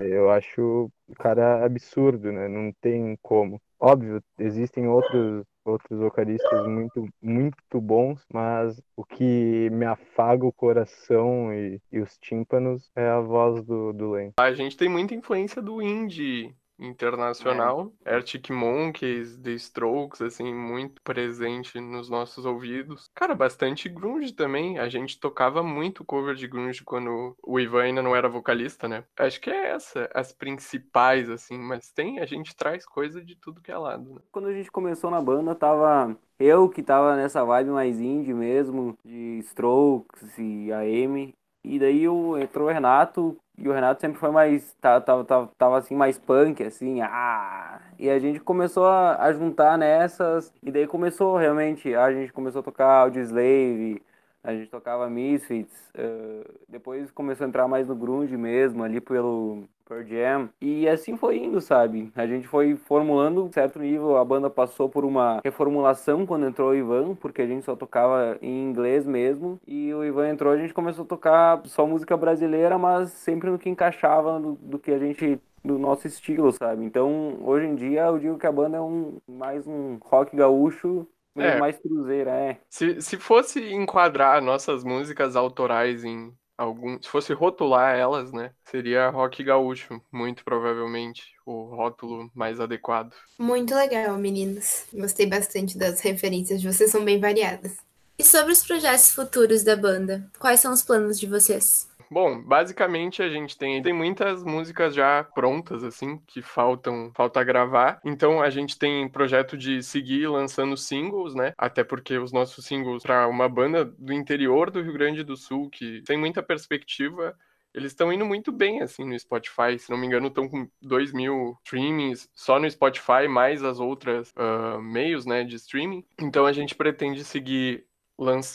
Eu 0.00 0.30
acho 0.30 0.90
o 1.08 1.14
cara 1.14 1.64
absurdo, 1.64 2.32
né? 2.32 2.48
Não 2.48 2.72
tem 2.80 3.16
como. 3.22 3.60
Óbvio, 3.80 4.22
existem 4.38 4.88
outros 4.88 5.44
outros 5.64 5.98
vocalistas 5.98 6.66
muito 6.66 7.06
muito 7.20 7.80
bons, 7.80 8.24
mas 8.32 8.80
o 8.96 9.04
que 9.04 9.68
me 9.70 9.84
afaga 9.84 10.46
o 10.46 10.52
coração 10.52 11.52
e, 11.52 11.80
e 11.92 12.00
os 12.00 12.16
tímpanos 12.18 12.90
é 12.96 13.06
a 13.06 13.20
voz 13.20 13.62
do, 13.62 13.92
do 13.92 14.12
Len. 14.12 14.32
A 14.40 14.52
gente 14.52 14.76
tem 14.76 14.88
muita 14.88 15.14
influência 15.14 15.60
do 15.60 15.82
indie 15.82 16.54
internacional, 16.78 17.92
é. 18.04 18.14
Arctic 18.14 18.50
Monkeys, 18.50 19.36
The 19.36 19.52
Strokes, 19.52 20.22
assim, 20.22 20.54
muito 20.54 21.02
presente 21.02 21.80
nos 21.80 22.08
nossos 22.08 22.44
ouvidos. 22.44 23.10
Cara, 23.14 23.34
bastante 23.34 23.88
grunge 23.88 24.32
também. 24.32 24.78
A 24.78 24.88
gente 24.88 25.18
tocava 25.18 25.62
muito 25.62 26.04
cover 26.04 26.34
de 26.34 26.46
grunge 26.46 26.84
quando 26.84 27.36
o 27.42 27.58
Ivan 27.58 27.82
ainda 27.82 28.02
não 28.02 28.14
era 28.14 28.28
vocalista, 28.28 28.86
né? 28.86 29.04
Acho 29.16 29.40
que 29.40 29.50
é 29.50 29.70
essa, 29.70 30.08
as 30.14 30.32
principais, 30.32 31.28
assim, 31.28 31.58
mas 31.58 31.90
tem, 31.90 32.20
a 32.20 32.26
gente 32.26 32.54
traz 32.54 32.86
coisa 32.86 33.22
de 33.24 33.36
tudo 33.36 33.60
que 33.60 33.72
é 33.72 33.76
lado, 33.76 34.14
né? 34.14 34.20
Quando 34.30 34.48
a 34.48 34.52
gente 34.52 34.70
começou 34.70 35.10
na 35.10 35.20
banda, 35.20 35.54
tava 35.54 36.16
eu 36.38 36.68
que 36.68 36.82
tava 36.82 37.16
nessa 37.16 37.44
vibe 37.44 37.70
mais 37.70 38.00
indie 38.00 38.32
mesmo, 38.32 38.96
de 39.04 39.38
Strokes 39.40 40.38
e 40.38 40.72
AM, 40.72 41.34
e 41.64 41.78
daí 41.78 42.04
entrou 42.40 42.68
o 42.68 42.72
Renato, 42.72 43.36
e 43.58 43.68
o 43.68 43.72
Renato 43.72 44.00
sempre 44.00 44.18
foi 44.18 44.30
mais. 44.30 44.72
Tava, 44.80 45.00
tava, 45.00 45.24
tava, 45.24 45.50
tava 45.58 45.78
assim, 45.78 45.94
mais 45.96 46.16
punk, 46.16 46.62
assim. 46.62 47.00
Ah! 47.02 47.80
E 47.98 48.08
a 48.08 48.18
gente 48.18 48.38
começou 48.40 48.86
a, 48.86 49.22
a, 49.22 49.32
juntar 49.32 49.76
nessas. 49.76 50.52
E 50.62 50.70
daí 50.70 50.86
começou 50.86 51.36
realmente. 51.36 51.94
A 51.94 52.12
gente 52.12 52.32
começou 52.32 52.60
a 52.60 52.62
tocar 52.62 52.86
Audioslave, 53.02 54.00
a 54.42 54.54
gente 54.54 54.70
tocava 54.70 55.08
Misfits. 55.08 55.90
Uh, 55.90 56.58
depois 56.68 57.10
começou 57.10 57.44
a 57.44 57.48
entrar 57.48 57.68
mais 57.68 57.88
no 57.88 57.94
grunge 57.94 58.36
mesmo, 58.36 58.82
ali 58.82 59.00
pelo, 59.00 59.64
Pearl 59.88 60.04
Jam. 60.04 60.50
E 60.60 60.86
assim 60.86 61.16
foi 61.16 61.38
indo, 61.38 61.60
sabe? 61.60 62.12
A 62.14 62.26
gente 62.26 62.46
foi 62.46 62.76
formulando 62.76 63.50
certo 63.52 63.78
nível, 63.78 64.16
a 64.16 64.24
banda 64.24 64.50
passou 64.50 64.88
por 64.88 65.04
uma 65.04 65.40
reformulação 65.42 66.26
quando 66.26 66.46
entrou 66.46 66.70
o 66.70 66.74
Ivan, 66.74 67.14
porque 67.14 67.42
a 67.42 67.46
gente 67.46 67.64
só 67.64 67.74
tocava 67.74 68.36
em 68.42 68.68
inglês 68.68 69.06
mesmo. 69.06 69.58
E 69.66 69.92
o 69.94 70.04
Ivan 70.04 70.28
entrou, 70.28 70.52
a 70.52 70.58
gente 70.58 70.74
começou 70.74 71.04
a 71.04 71.08
tocar 71.08 71.62
só 71.64 71.86
música 71.86 72.16
brasileira, 72.16 72.78
mas 72.78 73.10
sempre 73.10 73.50
no 73.50 73.58
que 73.58 73.70
encaixava 73.70 74.38
do, 74.38 74.52
do 74.54 74.78
que 74.78 74.90
a 74.90 74.98
gente 74.98 75.40
do 75.64 75.78
nosso 75.78 76.06
estilo, 76.06 76.52
sabe? 76.52 76.84
Então, 76.84 77.38
hoje 77.42 77.66
em 77.66 77.74
dia, 77.74 78.02
eu 78.02 78.18
digo 78.18 78.38
que 78.38 78.46
a 78.46 78.52
banda 78.52 78.76
é 78.76 78.80
um 78.80 79.18
mais 79.26 79.66
um 79.66 79.98
rock 80.02 80.36
gaúcho 80.36 81.06
é. 81.36 81.58
mais 81.58 81.78
cruzeira, 81.78 82.30
é. 82.30 82.60
Se, 82.68 83.00
se 83.00 83.16
fosse 83.16 83.72
enquadrar 83.72 84.42
nossas 84.42 84.84
músicas 84.84 85.36
autorais 85.36 86.04
em 86.04 86.32
algum, 86.56 87.00
se 87.00 87.08
fosse 87.08 87.32
rotular 87.32 87.96
elas, 87.96 88.32
né, 88.32 88.52
seria 88.64 89.08
rock 89.10 89.44
gaúcho, 89.44 90.02
muito 90.10 90.44
provavelmente 90.44 91.22
o 91.46 91.64
rótulo 91.74 92.30
mais 92.34 92.58
adequado. 92.58 93.14
Muito 93.38 93.74
legal, 93.74 94.16
meninos. 94.18 94.86
Gostei 94.92 95.26
bastante 95.26 95.78
das 95.78 96.00
referências 96.00 96.60
de 96.60 96.66
vocês, 96.70 96.90
são 96.90 97.04
bem 97.04 97.20
variadas. 97.20 97.76
E 98.18 98.24
sobre 98.24 98.52
os 98.52 98.66
projetos 98.66 99.12
futuros 99.12 99.62
da 99.62 99.76
banda, 99.76 100.28
quais 100.40 100.58
são 100.58 100.72
os 100.72 100.82
planos 100.82 101.20
de 101.20 101.26
vocês? 101.26 101.88
Bom, 102.10 102.42
basicamente 102.42 103.22
a 103.22 103.28
gente 103.28 103.56
tem, 103.56 103.82
tem 103.82 103.92
muitas 103.92 104.42
músicas 104.42 104.94
já 104.94 105.22
prontas, 105.22 105.84
assim, 105.84 106.18
que 106.26 106.40
faltam 106.42 107.12
falta 107.14 107.42
gravar. 107.44 108.00
Então 108.04 108.40
a 108.40 108.50
gente 108.50 108.78
tem 108.78 109.08
projeto 109.08 109.56
de 109.56 109.82
seguir 109.82 110.26
lançando 110.28 110.76
singles, 110.76 111.34
né? 111.34 111.52
Até 111.56 111.84
porque 111.84 112.16
os 112.18 112.32
nossos 112.32 112.64
singles 112.64 113.02
para 113.02 113.28
uma 113.28 113.48
banda 113.48 113.84
do 113.84 114.12
interior 114.12 114.70
do 114.70 114.82
Rio 114.82 114.92
Grande 114.92 115.22
do 115.22 115.36
Sul, 115.36 115.68
que 115.70 116.02
tem 116.02 116.16
muita 116.16 116.42
perspectiva, 116.42 117.36
eles 117.74 117.92
estão 117.92 118.12
indo 118.12 118.24
muito 118.24 118.50
bem, 118.50 118.82
assim, 118.82 119.04
no 119.04 119.18
Spotify. 119.18 119.78
Se 119.78 119.90
não 119.90 119.98
me 119.98 120.06
engano, 120.06 120.28
estão 120.28 120.48
com 120.48 120.68
2 120.82 121.12
mil 121.12 121.56
streamings 121.64 122.28
só 122.34 122.58
no 122.58 122.70
Spotify, 122.70 123.28
mais 123.28 123.62
as 123.62 123.78
outras 123.78 124.32
uh, 124.32 124.80
meios, 124.80 125.26
né, 125.26 125.44
de 125.44 125.56
streaming. 125.56 126.04
Então 126.20 126.46
a 126.46 126.52
gente 126.52 126.74
pretende 126.74 127.24
seguir 127.24 127.86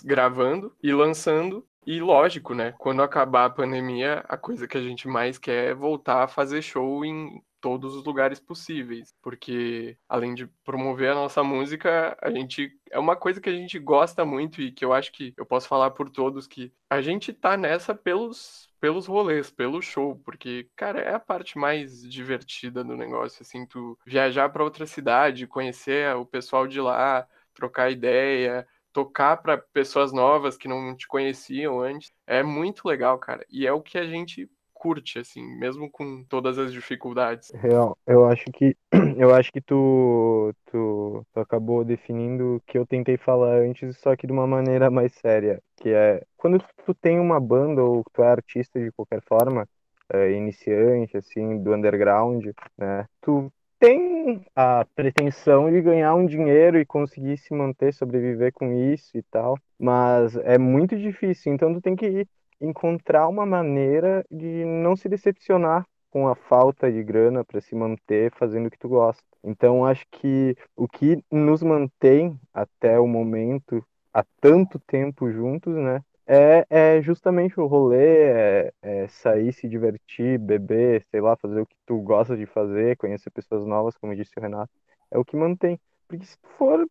gravando 0.04 0.76
e 0.82 0.92
lançando. 0.92 1.66
E 1.86 2.00
lógico, 2.00 2.54
né? 2.54 2.74
Quando 2.80 3.02
acabar 3.02 3.46
a 3.46 3.50
pandemia, 3.50 4.24
a 4.30 4.38
coisa 4.38 4.68
que 4.68 4.78
a 4.78 4.82
gente 4.82 5.08
mais 5.08 5.38
quer 5.38 5.72
é 5.72 5.74
voltar 5.74 6.24
a 6.24 6.28
fazer 6.28 6.62
show 6.62 7.04
em 7.04 7.44
todos 7.60 7.96
os 7.96 8.04
lugares 8.04 8.40
possíveis, 8.42 9.14
porque 9.22 9.98
além 10.08 10.34
de 10.34 10.48
promover 10.66 11.12
a 11.12 11.16
nossa 11.16 11.42
música, 11.44 12.18
a 12.22 12.30
gente 12.30 12.78
é 12.92 13.00
uma 13.00 13.16
coisa 13.16 13.40
que 13.40 13.50
a 13.50 13.54
gente 13.54 13.80
gosta 13.80 14.26
muito 14.26 14.62
e 14.62 14.72
que 14.72 14.84
eu 14.84 14.92
acho 14.94 15.12
que 15.14 15.34
eu 15.38 15.46
posso 15.46 15.68
falar 15.68 15.92
por 15.92 16.10
todos 16.10 16.46
que 16.46 16.74
a 16.90 17.02
gente 17.02 17.32
tá 17.34 17.56
nessa 17.56 17.96
pelos 17.96 18.70
pelos 18.82 19.06
rolês, 19.08 19.50
pelo 19.50 19.82
show, 19.82 20.18
porque 20.26 20.70
cara, 20.76 21.00
é 21.00 21.14
a 21.14 21.20
parte 21.20 21.58
mais 21.58 22.02
divertida 22.04 22.84
do 22.84 22.98
negócio, 22.98 23.42
assim, 23.42 23.66
tu 23.66 23.98
viajar 24.06 24.50
para 24.50 24.64
outra 24.64 24.86
cidade, 24.86 25.48
conhecer 25.48 26.14
o 26.18 26.26
pessoal 26.26 26.68
de 26.68 26.82
lá, 26.82 27.26
trocar 27.54 27.90
ideia, 27.92 28.68
tocar 28.94 29.38
para 29.38 29.58
pessoas 29.58 30.14
novas 30.14 30.56
que 30.56 30.68
não 30.68 30.96
te 30.96 31.08
conheciam 31.08 31.82
antes, 31.82 32.12
é 32.28 32.44
muito 32.44 32.88
legal, 32.88 33.18
cara. 33.18 33.46
E 33.50 33.66
é 33.66 33.74
o 33.74 33.82
que 33.82 33.98
a 33.98 34.06
gente 34.06 34.48
curte, 34.84 35.18
assim, 35.18 35.42
mesmo 35.58 35.90
com 35.90 36.26
todas 36.26 36.60
as 36.60 36.72
dificuldades. 36.74 37.50
Real, 37.56 37.98
eu 38.06 38.26
acho 38.26 38.44
que 38.54 38.76
eu 39.18 39.34
acho 39.34 39.50
que 39.52 39.62
tu, 39.62 40.54
tu, 40.66 41.26
tu 41.34 41.40
acabou 41.40 41.86
definindo 41.86 42.58
o 42.58 42.62
que 42.68 42.78
eu 42.78 42.86
tentei 42.86 43.18
falar 43.18 43.60
antes, 43.60 43.98
só 43.98 44.14
que 44.16 44.28
de 44.28 44.34
uma 44.34 44.46
maneira 44.46 44.92
mais 44.92 45.14
séria, 45.14 45.62
que 45.78 45.90
é 45.90 46.22
quando 46.36 46.62
tu 46.86 46.94
tem 46.94 47.18
uma 47.18 47.40
banda 47.40 47.82
ou 47.82 48.04
tu 48.12 48.22
é 48.22 48.28
artista 48.28 48.78
de 48.78 48.92
qualquer 48.92 49.22
forma, 49.22 49.66
é, 50.12 50.32
iniciante, 50.34 51.16
assim, 51.16 51.64
do 51.64 51.74
underground, 51.74 52.46
né, 52.78 53.06
tu 53.22 53.52
tem 53.84 54.46
a 54.56 54.86
pretensão 54.96 55.70
de 55.70 55.82
ganhar 55.82 56.16
um 56.16 56.26
dinheiro 56.26 56.80
e 56.80 56.86
conseguir 56.86 57.36
se 57.36 57.54
manter, 57.54 57.94
sobreviver 57.94 58.54
com 58.54 58.72
isso 58.72 59.18
e 59.18 59.22
tal, 59.24 59.58
mas 59.78 60.38
é 60.38 60.58
muito 60.58 60.98
difícil, 60.98 61.54
então 61.54 61.74
tu 61.74 61.82
tem 61.82 61.94
que 61.94 62.26
encontrar 62.62 63.28
uma 63.28 63.46
maneira 63.46 64.26
de 64.32 64.64
não 64.64 64.96
se 64.96 65.10
decepcionar 65.10 65.86
com 66.10 66.30
a 66.30 66.36
falta 66.36 66.90
de 66.90 67.04
grana 67.04 67.44
para 67.44 67.60
se 67.60 67.76
manter 67.76 68.32
fazendo 68.32 68.68
o 68.68 68.72
que 68.72 68.80
tu 68.80 68.88
gosta. 68.88 69.22
Então 69.44 69.86
acho 69.86 70.06
que 70.10 70.56
o 70.78 70.88
que 70.88 71.22
nos 71.30 71.62
mantém 71.62 72.40
até 72.54 72.98
o 72.98 73.06
momento 73.06 73.86
há 74.14 74.24
tanto 74.40 74.80
tempo 74.80 75.30
juntos, 75.30 75.76
né? 75.76 76.02
É, 76.26 76.66
é 76.98 77.02
justamente 77.02 77.60
o 77.60 77.66
rolê, 77.68 77.98
é, 78.70 78.74
é 78.82 79.08
sair, 79.10 79.52
se 79.54 79.68
divertir, 79.68 80.40
beber, 80.40 81.06
sei 81.12 81.20
lá, 81.22 81.36
fazer 81.36 81.60
o 81.62 81.66
que 81.66 81.76
tu 81.86 82.00
gosta 82.02 82.38
de 82.38 82.46
fazer, 82.46 82.96
conhecer 82.98 83.30
pessoas 83.32 83.66
novas, 83.66 83.98
como 83.98 84.16
disse 84.16 84.32
o 84.38 84.42
Renato, 84.42 84.72
é 85.12 85.18
o 85.18 85.26
que 85.26 85.36
mantém. 85.36 85.80
Porque 86.08 86.26
se 86.26 86.38
tu 86.40 86.48
for 86.58 86.88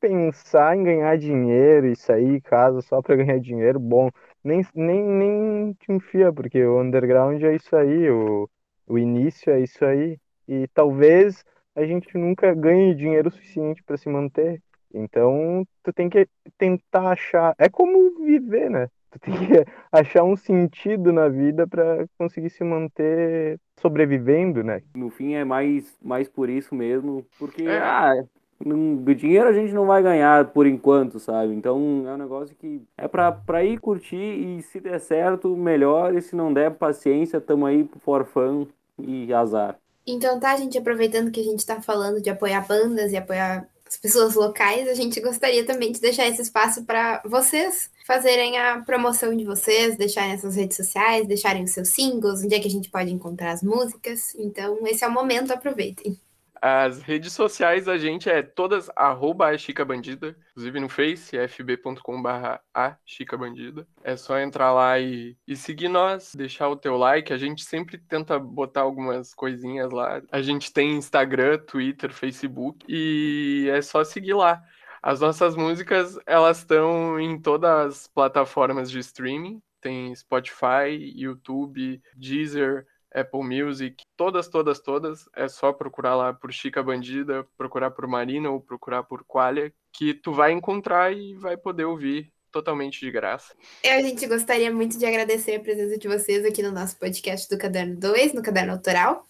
pensar 0.00 0.76
em 0.76 0.84
ganhar 0.84 1.18
dinheiro 1.18 1.86
e 1.88 1.96
sair 1.96 2.34
de 2.34 2.40
casa 2.40 2.80
só 2.82 3.02
para 3.02 3.16
ganhar 3.16 3.40
dinheiro, 3.40 3.80
bom, 3.80 4.08
nem, 4.44 4.62
nem, 4.74 5.02
nem 5.02 5.72
te 5.74 5.92
enfia, 5.92 6.32
porque 6.32 6.64
o 6.64 6.80
underground 6.80 7.42
é 7.42 7.56
isso 7.56 7.74
aí, 7.76 8.08
o, 8.10 8.48
o 8.86 8.98
início 8.98 9.50
é 9.52 9.60
isso 9.60 9.84
aí, 9.84 10.18
e 10.46 10.68
talvez 10.68 11.44
a 11.74 11.84
gente 11.84 12.16
nunca 12.16 12.54
ganhe 12.54 12.94
dinheiro 12.94 13.30
suficiente 13.30 13.82
para 13.82 13.96
se 13.96 14.08
manter. 14.08 14.62
Então, 14.92 15.66
tu 15.82 15.92
tem 15.92 16.08
que 16.08 16.28
tentar 16.58 17.10
achar. 17.10 17.54
É 17.58 17.68
como 17.68 18.24
viver, 18.24 18.70
né? 18.70 18.88
Tu 19.10 19.18
tem 19.18 19.34
que 19.34 19.64
achar 19.92 20.24
um 20.24 20.36
sentido 20.36 21.12
na 21.12 21.28
vida 21.28 21.66
para 21.66 22.06
conseguir 22.18 22.50
se 22.50 22.64
manter 22.64 23.58
sobrevivendo, 23.80 24.62
né? 24.62 24.82
No 24.94 25.10
fim 25.10 25.34
é 25.34 25.44
mais, 25.44 25.96
mais 26.02 26.28
por 26.28 26.48
isso 26.48 26.74
mesmo, 26.74 27.26
porque 27.38 27.62
é. 27.62 27.78
ah, 27.78 28.24
do 28.60 29.14
dinheiro 29.14 29.48
a 29.48 29.52
gente 29.52 29.72
não 29.72 29.86
vai 29.86 30.02
ganhar 30.02 30.46
por 30.46 30.66
enquanto, 30.66 31.20
sabe? 31.20 31.54
Então 31.54 32.04
é 32.06 32.14
um 32.14 32.16
negócio 32.16 32.56
que 32.56 32.82
é 32.96 33.06
pra, 33.06 33.30
pra 33.30 33.64
ir 33.64 33.78
curtir 33.78 34.16
e 34.16 34.62
se 34.62 34.80
der 34.80 34.98
certo, 34.98 35.54
melhor. 35.56 36.14
E 36.14 36.22
se 36.22 36.34
não 36.34 36.52
der, 36.52 36.70
paciência, 36.72 37.40
tamo 37.40 37.66
aí 37.66 37.84
pro 37.84 38.00
forfã 38.00 38.66
e 38.98 39.32
azar. 39.32 39.76
Então 40.06 40.38
tá, 40.38 40.56
gente, 40.56 40.78
aproveitando 40.78 41.30
que 41.30 41.40
a 41.40 41.44
gente 41.44 41.66
tá 41.66 41.82
falando 41.82 42.20
de 42.20 42.30
apoiar 42.30 42.66
bandas 42.66 43.12
e 43.12 43.16
apoiar 43.16 43.68
as 43.86 43.96
pessoas 43.96 44.34
locais, 44.34 44.88
a 44.88 44.94
gente 44.94 45.20
gostaria 45.20 45.64
também 45.64 45.92
de 45.92 46.00
deixar 46.00 46.26
esse 46.26 46.42
espaço 46.42 46.84
para 46.84 47.22
vocês 47.24 47.90
fazerem 48.06 48.56
a 48.56 48.80
promoção 48.82 49.36
de 49.36 49.44
vocês, 49.44 49.96
deixarem 49.96 50.32
as 50.32 50.40
suas 50.40 50.54
redes 50.54 50.76
sociais, 50.76 51.26
deixarem 51.26 51.64
os 51.64 51.72
seus 51.72 51.88
singles, 51.88 52.42
onde 52.42 52.54
é 52.54 52.60
que 52.60 52.68
a 52.68 52.70
gente 52.70 52.88
pode 52.88 53.12
encontrar 53.12 53.50
as 53.50 53.62
músicas. 53.62 54.34
Então, 54.36 54.86
esse 54.86 55.04
é 55.04 55.08
o 55.08 55.12
momento, 55.12 55.52
aproveitem. 55.52 56.16
As 56.60 57.02
redes 57.02 57.32
sociais 57.32 57.88
a 57.88 57.98
gente 57.98 58.28
é 58.28 58.42
todas 58.42 58.90
arroba 58.96 59.48
a 59.48 59.58
Chica 59.58 59.84
Bandida, 59.84 60.36
inclusive 60.50 60.80
no 60.80 60.88
Face, 60.88 61.36
fb.com.br 61.36 62.58
a 62.74 62.96
Chica 63.04 63.36
Bandida. 63.36 63.86
É 64.02 64.16
só 64.16 64.38
entrar 64.38 64.72
lá 64.72 64.98
e, 64.98 65.36
e 65.46 65.56
seguir 65.56 65.88
nós, 65.88 66.34
deixar 66.34 66.68
o 66.68 66.76
teu 66.76 66.96
like. 66.96 67.32
A 67.32 67.38
gente 67.38 67.64
sempre 67.64 67.98
tenta 67.98 68.38
botar 68.38 68.82
algumas 68.82 69.34
coisinhas 69.34 69.90
lá. 69.90 70.22
A 70.30 70.40
gente 70.40 70.72
tem 70.72 70.96
Instagram, 70.96 71.58
Twitter, 71.58 72.12
Facebook 72.12 72.84
e 72.88 73.68
é 73.70 73.80
só 73.82 74.02
seguir 74.04 74.34
lá. 74.34 74.62
As 75.02 75.20
nossas 75.20 75.54
músicas, 75.54 76.18
elas 76.26 76.58
estão 76.58 77.20
em 77.20 77.40
todas 77.40 77.70
as 77.70 78.06
plataformas 78.08 78.90
de 78.90 78.98
streaming. 78.98 79.62
Tem 79.80 80.12
Spotify, 80.14 80.96
YouTube, 81.14 82.02
Deezer, 82.16 82.86
Apple 83.14 83.42
Music, 83.42 84.02
todas, 84.16 84.48
todas, 84.48 84.80
todas. 84.80 85.28
É 85.34 85.48
só 85.48 85.72
procurar 85.72 86.14
lá 86.14 86.32
por 86.32 86.52
Chica 86.52 86.82
Bandida, 86.82 87.46
procurar 87.56 87.90
por 87.90 88.06
Marina 88.06 88.50
ou 88.50 88.60
procurar 88.60 89.02
por 89.02 89.24
Qualia, 89.24 89.72
que 89.92 90.14
tu 90.14 90.32
vai 90.32 90.52
encontrar 90.52 91.12
e 91.12 91.34
vai 91.34 91.56
poder 91.56 91.84
ouvir 91.84 92.32
totalmente 92.52 93.00
de 93.00 93.10
graça. 93.10 93.54
A 93.84 94.00
gente 94.00 94.26
gostaria 94.26 94.72
muito 94.72 94.98
de 94.98 95.04
agradecer 95.04 95.56
a 95.56 95.60
presença 95.60 95.98
de 95.98 96.08
vocês 96.08 96.44
aqui 96.44 96.62
no 96.62 96.72
nosso 96.72 96.96
podcast 96.98 97.48
do 97.48 97.58
Caderno 97.58 97.96
2, 97.96 98.32
no 98.32 98.42
Caderno 98.42 98.72
Autoral. 98.72 99.26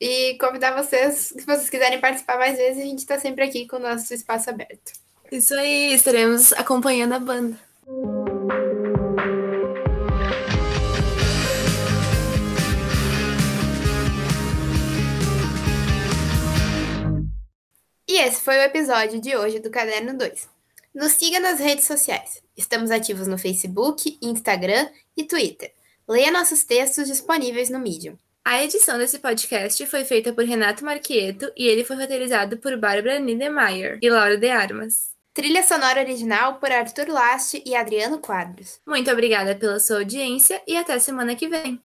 E 0.00 0.36
convidar 0.38 0.74
vocês, 0.74 1.32
se 1.36 1.46
vocês 1.46 1.70
quiserem 1.70 2.00
participar 2.00 2.36
mais 2.36 2.58
vezes, 2.58 2.82
a 2.82 2.86
gente 2.86 2.98
está 2.98 3.18
sempre 3.18 3.44
aqui 3.44 3.66
com 3.66 3.76
o 3.76 3.80
nosso 3.80 4.12
espaço 4.12 4.50
aberto. 4.50 4.92
Isso 5.30 5.54
aí, 5.54 5.94
estaremos 5.94 6.52
acompanhando 6.52 7.14
a 7.14 7.18
banda. 7.18 7.58
E 18.14 18.18
esse 18.18 18.40
foi 18.42 18.56
o 18.58 18.62
episódio 18.62 19.20
de 19.20 19.36
hoje 19.36 19.58
do 19.58 19.72
Caderno 19.72 20.16
2. 20.16 20.48
Nos 20.94 21.14
siga 21.14 21.40
nas 21.40 21.58
redes 21.58 21.84
sociais. 21.84 22.40
Estamos 22.56 22.92
ativos 22.92 23.26
no 23.26 23.36
Facebook, 23.36 24.16
Instagram 24.22 24.88
e 25.16 25.24
Twitter. 25.24 25.72
Leia 26.06 26.30
nossos 26.30 26.62
textos 26.62 27.08
disponíveis 27.08 27.70
no 27.70 27.80
Medium. 27.80 28.16
A 28.44 28.62
edição 28.62 28.98
desse 28.98 29.18
podcast 29.18 29.84
foi 29.86 30.04
feita 30.04 30.32
por 30.32 30.44
Renato 30.44 30.84
Marquieto 30.84 31.50
e 31.56 31.66
ele 31.66 31.82
foi 31.82 31.96
roteirizado 31.96 32.56
por 32.58 32.76
Bárbara 32.76 33.18
Niedermayer 33.18 33.98
e 34.00 34.08
Laura 34.08 34.38
de 34.38 34.48
Armas. 34.48 35.10
Trilha 35.32 35.64
sonora 35.64 36.00
original 36.00 36.60
por 36.60 36.70
Arthur 36.70 37.08
Laste 37.08 37.64
e 37.66 37.74
Adriano 37.74 38.20
Quadros. 38.20 38.78
Muito 38.86 39.10
obrigada 39.10 39.56
pela 39.56 39.80
sua 39.80 39.98
audiência 39.98 40.62
e 40.68 40.76
até 40.76 41.00
semana 41.00 41.34
que 41.34 41.48
vem. 41.48 41.82